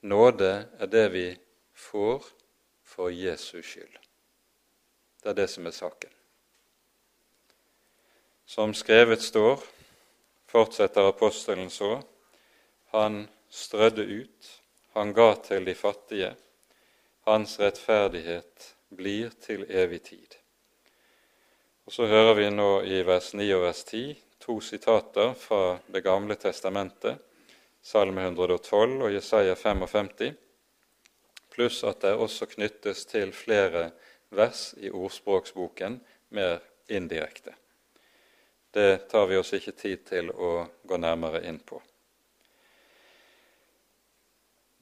[0.03, 1.27] Nåde er det vi
[1.75, 2.25] får
[2.87, 3.99] for Jesu skyld.
[5.23, 6.11] Det er det som er saken.
[8.47, 9.63] Som skrevet står,
[10.51, 12.01] fortsetter apostelen så,
[12.91, 14.62] han strødde ut,
[14.93, 16.35] han ga til de fattige,
[17.25, 20.37] hans rettferdighet blir til evig tid.
[21.87, 26.03] Og Så hører vi nå i vers 9 og vers 10 to sitater fra Det
[26.05, 27.19] gamle testamentet,
[27.83, 30.35] Salme 112 og Jesaja 55,
[31.51, 33.91] pluss at det også knyttes til flere
[34.31, 37.55] vers i ordspråksboken mer indirekte.
[38.71, 40.53] Det tar vi oss ikke tid til å
[40.87, 41.83] gå nærmere inn på.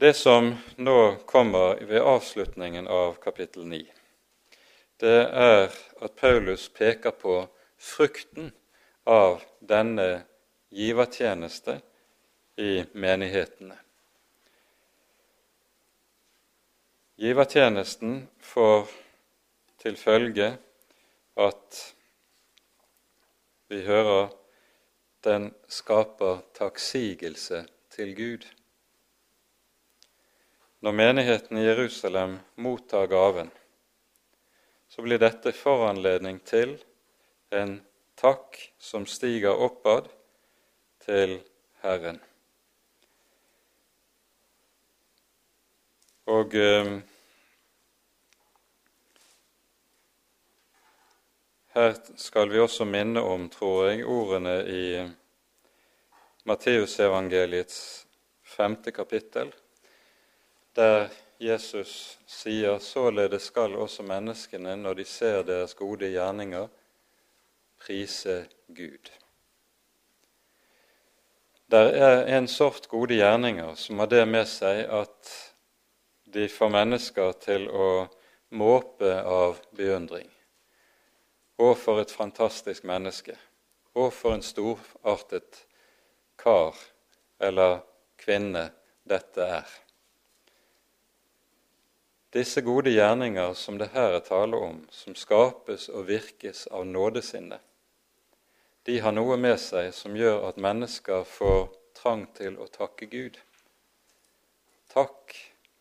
[0.00, 3.80] Det som nå kommer ved avslutningen av kapittel 9,
[4.96, 5.66] det er
[6.00, 7.34] at Paulus peker på
[7.76, 8.46] frukten
[9.04, 10.22] av denne
[10.72, 11.74] givertjeneste
[12.56, 13.76] i menighetene.
[17.20, 18.88] Givertjenesten får
[19.84, 20.46] til følge
[21.36, 21.82] at
[23.68, 24.32] vi hører
[25.28, 28.48] den skaper takksigelse til Gud.
[30.80, 33.50] Når menigheten i Jerusalem mottar gaven,
[34.88, 36.72] så blir dette foranledning til
[37.52, 37.74] en
[38.16, 40.08] takk som stiger oppad
[41.04, 41.36] til
[41.84, 42.22] Herren.
[46.32, 46.90] Og eh,
[51.76, 54.84] her skal vi også minne om, tror jeg, ordene i
[56.48, 58.06] Matteusevangeliets
[58.56, 59.52] femte kapittel,
[60.80, 61.10] der
[61.40, 66.68] Jesus sier således skal også menneskene, når de ser deres gode gjerninger,
[67.80, 69.10] prise Gud.
[71.70, 75.34] Det er en sort gode gjerninger som har det med seg at
[76.34, 77.90] de får mennesker til å
[78.56, 80.28] måpe av beundring.
[81.60, 83.36] Å, for et fantastisk menneske!
[83.94, 85.64] Å, for en storartet
[86.40, 86.76] kar
[87.42, 87.80] eller
[88.20, 88.70] kvinne
[89.08, 89.80] dette er.
[92.30, 97.60] Disse gode gjerninger som det her er tale om, som skapes og virkes av nådesinnet,
[98.86, 101.66] de har noe med seg som gjør at mennesker får
[101.98, 103.36] trang til å takke Gud.
[104.90, 105.34] Takk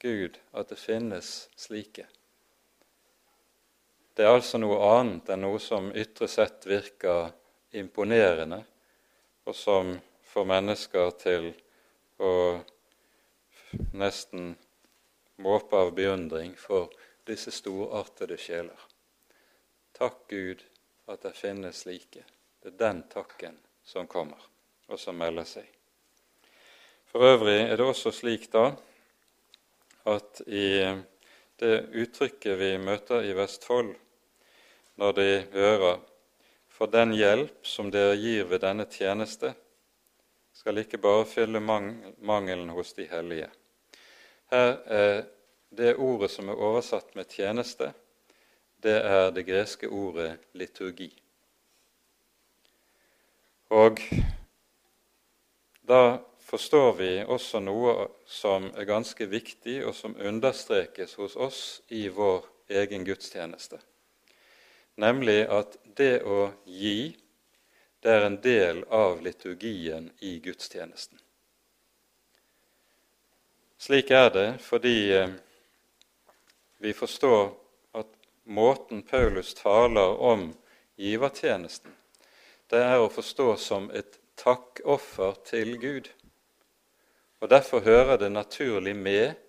[0.04, 2.08] Gud at det finnes slike.
[4.18, 7.32] Det er altså noe annet enn noe som ytre sett virker
[7.80, 8.60] imponerende,
[9.48, 9.94] og som
[10.34, 11.52] får mennesker til
[12.20, 12.34] å
[13.96, 14.58] nesten
[15.40, 16.92] måpe av beundring for
[17.28, 18.80] disse storartede sjeler.
[19.96, 20.64] Takk Gud
[21.10, 22.24] at det finnes slike.
[22.60, 24.40] Det er den takken som kommer,
[24.88, 25.66] og som melder seg.
[27.10, 28.68] For øvrig er det også slik da
[30.10, 30.86] at i
[31.60, 33.96] det uttrykket vi møter i Vestfold
[35.00, 36.00] når de hører
[36.80, 39.52] for den hjelp som dere gir ved denne tjeneste,
[40.56, 43.50] skal ikke bare fylle mangelen hos de hellige.
[44.50, 45.26] Her er
[45.70, 47.92] det ordet som er oversatt med tjeneste,
[48.84, 51.12] det er det greske ordet liturgi.
[53.70, 54.00] Og
[55.86, 56.18] da
[56.50, 61.62] forstår vi også noe som er ganske viktig, og som understrekes hos oss
[61.94, 62.48] i vår
[62.82, 63.78] egen gudstjeneste.
[65.00, 67.14] Nemlig at det å gi,
[68.02, 71.20] det er en del av liturgien i gudstjenesten.
[73.80, 75.30] Slik er det fordi eh,
[76.84, 77.54] vi forstår
[77.96, 78.12] at
[78.44, 80.52] måten Paulus taler om
[81.00, 81.96] givertjenesten
[82.70, 86.10] det er å forstå som et takkoffer til Gud.
[87.42, 89.40] Og Derfor hører det naturlig med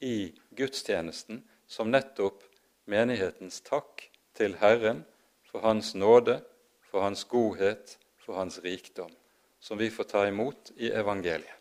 [0.00, 2.46] i gudstjenesten som nettopp
[2.88, 4.06] menighetens takk
[4.38, 5.04] til Herren
[5.50, 6.40] for Hans nåde,
[6.88, 9.12] for Hans godhet, for Hans rikdom,
[9.60, 11.59] som vi får ta imot i evangeliet.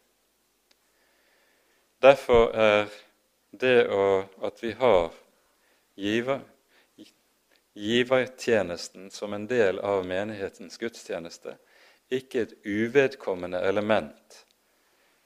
[2.02, 2.88] Derfor er
[3.52, 3.88] det
[4.42, 5.12] at vi har
[5.96, 6.40] giver,
[7.76, 11.58] givertjenesten som en del av menighetens gudstjeneste
[12.10, 14.46] ikke et uvedkommende element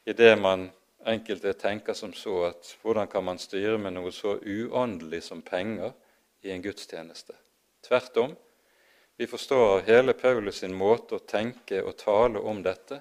[0.05, 0.67] i det man
[1.05, 5.93] enkelte tenker som så at hvordan kan man styre med noe så uåndelig som penger
[6.43, 7.35] i en gudstjeneste?
[7.87, 8.35] Tvert om.
[9.17, 12.99] Vi forstår hele Paulus sin måte å tenke og tale om dette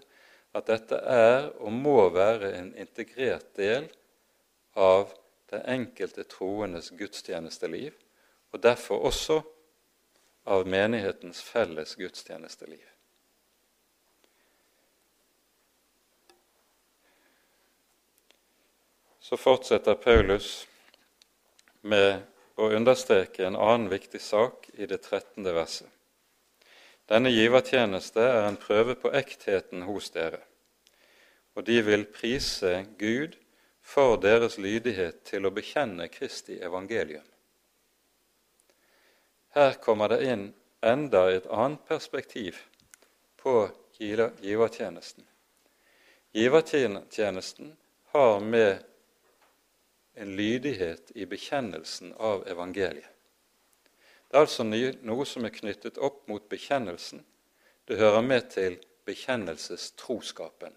[0.53, 3.89] at dette er og må være en integrert del
[4.77, 5.13] av
[5.53, 7.93] det enkelte troendes gudstjenesteliv,
[8.53, 9.41] og derfor også
[10.49, 12.85] av menighetens felles gudstjenesteliv.
[19.23, 20.67] Så fortsetter Paulus
[21.81, 22.25] med
[22.59, 25.47] å understreke en annen viktig sak i det 13.
[25.55, 25.92] verset.
[27.11, 30.41] Denne givertjeneste er en prøve på ektheten hos dere,
[31.55, 33.37] og de vil prise Gud
[33.83, 37.27] for deres lydighet til å bekjenne Kristi evangelium.
[39.53, 40.47] Her kommer det inn
[40.81, 42.63] enda et annet perspektiv
[43.43, 45.27] på givertjenesten.
[46.33, 47.75] Givertjenesten
[48.15, 48.85] har med
[50.15, 53.09] en lydighet i bekjennelsen av evangeliet.
[54.33, 57.21] Det er altså noe som er knyttet opp mot bekjennelsen.
[57.85, 60.73] Det hører med til bekjennelsestroskapen.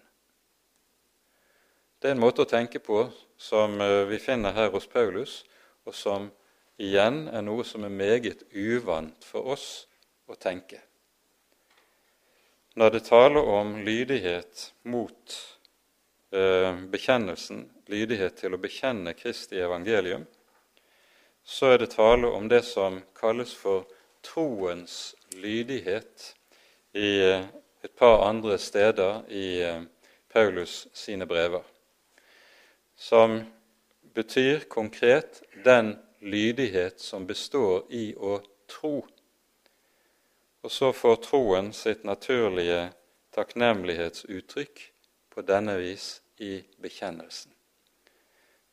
[1.96, 3.06] Det er en måte å tenke på
[3.40, 5.38] som eh, vi finner her hos Paulus,
[5.88, 6.28] og som
[6.76, 9.86] igjen er noe som er meget uvant for oss
[10.28, 10.82] å tenke.
[12.76, 15.40] Når det taler om lydighet mot
[16.36, 20.28] eh, bekjennelsen, lydighet til å bekjenne Kristi evangelium,
[21.46, 23.86] så er det tale om det som kalles for
[24.26, 26.34] troens lydighet
[26.92, 27.44] i eh,
[27.86, 29.82] et par andre steder i eh,
[30.32, 31.62] Paulus sine brever,
[32.96, 33.38] som
[34.14, 39.06] betyr konkret den lydighet som består i å tro.
[40.66, 42.88] Og så får troen sitt naturlige
[43.36, 44.82] takknemlighetsuttrykk
[45.30, 47.52] på denne vis i bekjennelsen.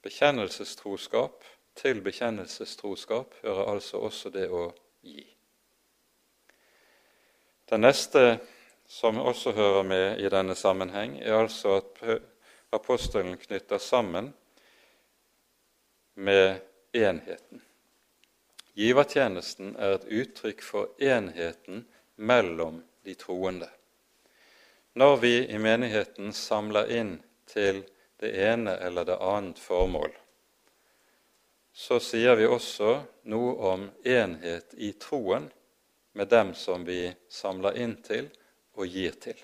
[0.03, 1.43] Bekjennelsestroskap
[1.75, 4.67] til bekjennelsestroskap hører altså også det å
[5.01, 5.23] gi.
[7.69, 8.23] Det neste
[8.87, 12.01] som også hører med i denne sammenheng, er altså at
[12.73, 14.33] apostelen knytter sammen
[16.13, 16.59] med
[16.93, 17.61] enheten.
[18.73, 23.69] Givertjenesten er et uttrykk for enheten mellom de troende.
[24.93, 27.15] Når vi i menigheten samler inn
[27.49, 27.81] til
[28.21, 30.13] det ene eller det annet formål,
[31.73, 32.99] så sier vi også
[33.33, 35.49] noe om enhet i troen
[36.13, 38.29] med dem som vi samler inn til
[38.77, 39.37] og gir til.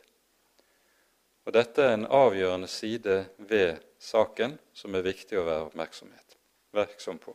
[1.50, 7.34] Og Dette er en avgjørende side ved saken som er viktig å være oppmerksom på.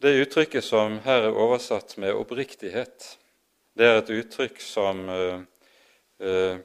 [0.00, 3.16] Det uttrykket som her er oversatt med 'oppriktighet',
[3.76, 5.40] det er et uttrykk som uh,
[6.20, 6.56] uh,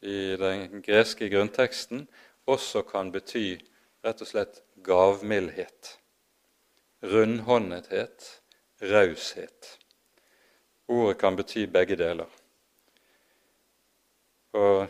[0.00, 2.06] i den greske grunnteksten
[2.46, 3.58] også kan bety
[4.02, 5.98] rett og slett gavmildhet,
[7.00, 8.28] rundhåndethet,
[8.80, 9.78] raushet.
[10.90, 12.28] Ordet kan bety begge deler.
[14.52, 14.86] Og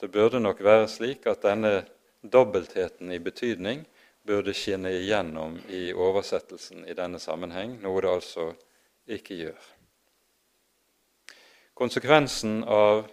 [0.00, 1.82] det burde nok være slik at denne
[2.22, 3.84] dobbeltheten i betydning
[4.26, 8.46] burde skinne igjennom i oversettelsen i denne sammenheng, noe det altså
[9.06, 9.66] ikke gjør.
[11.76, 13.04] Konsekvensen av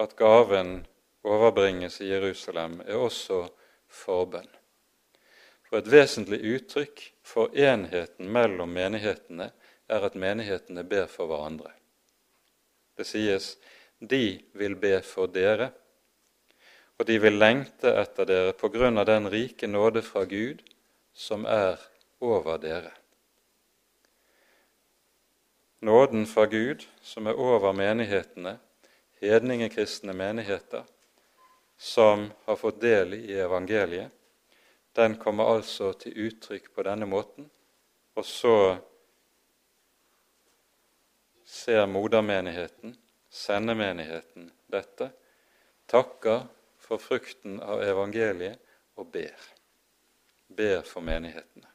[0.00, 0.80] at gaven
[1.26, 3.42] overbringes i Jerusalem, er også
[3.88, 4.48] forbønn.
[5.68, 9.50] For et vesentlig uttrykk for enheten mellom menighetene
[9.88, 11.74] er at menighetene ber for hverandre.
[12.96, 13.56] Det sies
[14.00, 15.70] de vil be for dere,
[16.98, 20.64] og de vil lengte etter dere på grunn av den rike nåde fra Gud
[21.14, 21.76] som er
[22.24, 22.94] over dere.
[25.84, 28.56] Nåden fra Gud som er over menighetene,
[29.20, 30.82] hedningekristne menigheter,
[31.78, 34.10] som har fått del i evangeliet,
[34.98, 37.46] den kommer altså til uttrykk på denne måten.
[38.18, 38.54] Og så
[41.46, 42.96] ser modermenigheten
[43.30, 45.10] sendemenigheten dette,
[45.86, 46.46] takker
[46.82, 48.58] for frukten av evangeliet
[48.98, 49.48] og ber.
[50.48, 51.68] Ber for menighetene.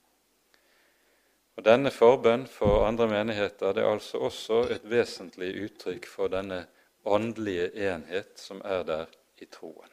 [1.54, 6.64] Og Denne forbønn for andre menigheter det er altså også et vesentlig uttrykk for denne
[7.06, 9.93] åndelige enhet som er der i troen.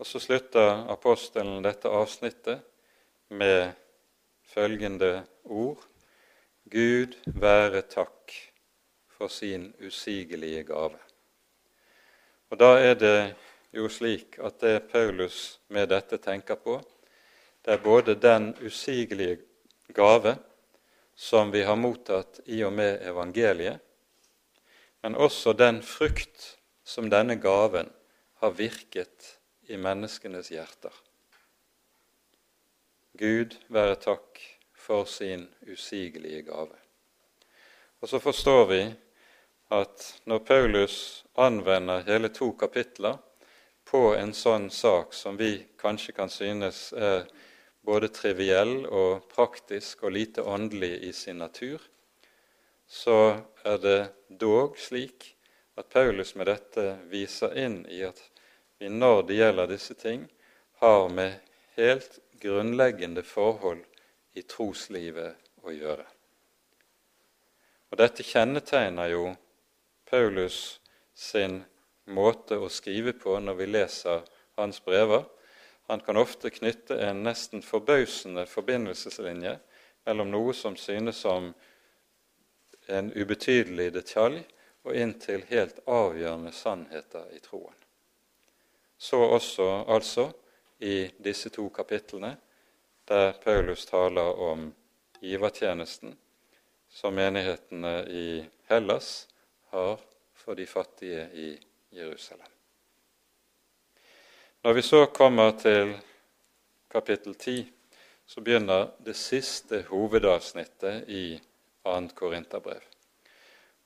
[0.00, 2.62] Og Så slutter apostelen dette avsnittet
[3.28, 3.74] med
[4.48, 5.82] følgende ord
[6.72, 8.32] Gud være takk
[9.12, 10.96] for sin usigelige gave.
[12.50, 13.34] Og Da er det
[13.76, 16.78] jo slik at det Paulus med dette tenker på,
[17.64, 19.38] det er både den usigelige
[19.92, 20.38] gave
[21.14, 23.78] som vi har mottatt i og med evangeliet,
[25.02, 27.92] men også den frukt som denne gaven
[28.40, 29.36] har virket
[29.70, 30.94] i menneskenes hjerter.
[33.20, 34.40] Gud være takk
[34.74, 36.76] for sin usigelige gave.
[38.00, 38.82] Og så forstår vi
[39.70, 43.18] at når Paulus anvender hele to kapitler
[43.86, 47.26] på en sånn sak som vi kanskje kan synes er
[47.86, 51.80] både triviell og praktisk og lite åndelig i sin natur,
[52.86, 54.00] så er det
[54.40, 55.34] dog slik
[55.78, 58.20] at Paulus med dette viser inn i at
[58.80, 60.24] vi når det gjelder disse ting,
[60.80, 61.36] har med
[61.76, 63.82] helt grunnleggende forhold
[64.32, 66.06] i troslivet å gjøre.
[67.90, 69.24] Og Dette kjennetegner jo
[70.08, 70.80] Paulus
[71.14, 71.60] sin
[72.08, 74.24] måte å skrive på når vi leser
[74.56, 75.26] hans brever.
[75.90, 79.58] Han kan ofte knytte en nesten forbausende forbindelseslinje
[80.08, 81.52] mellom noe som synes som
[82.88, 84.40] en ubetydelig detalj,
[84.88, 87.79] og inntil helt avgjørende sannheter i troen.
[89.00, 90.30] Så også altså
[90.84, 92.36] i disse to kapitlene,
[93.08, 94.66] der Paulus taler om
[95.20, 96.12] givertjenesten
[96.90, 98.24] som menighetene i
[98.68, 99.28] Hellas
[99.70, 100.00] har
[100.34, 101.48] for de fattige i
[101.96, 102.50] Jerusalem.
[104.62, 105.94] Når vi så kommer til
[106.90, 107.72] kapittel 10,
[108.26, 111.40] så begynner det siste hovedavsnittet i
[111.84, 112.08] 2.
[112.14, 112.82] Korinterbrev.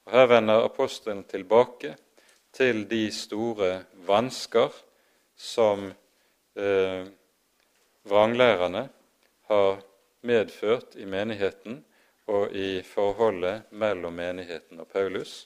[0.05, 1.95] Og Her vender apostelen tilbake
[2.53, 4.84] til de store vansker
[5.37, 5.91] som
[6.55, 7.07] eh,
[8.03, 8.89] vranglærerne
[9.49, 9.83] har
[10.21, 11.83] medført i menigheten
[12.27, 15.45] og i forholdet mellom menigheten og Paulus.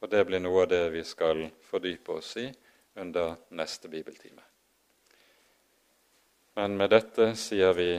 [0.00, 2.46] Og det blir noe av det vi skal fordype oss i
[3.00, 4.42] under neste bibeltime.
[6.56, 7.32] Men med dette
[7.76, 7.90] vi,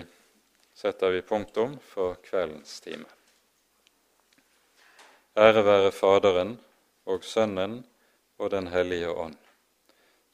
[0.74, 3.05] setter vi punktum for kveldens time.
[5.38, 6.55] Ære være Faderen
[7.05, 7.84] og Sønnen
[8.38, 9.36] og Den hellige ånd,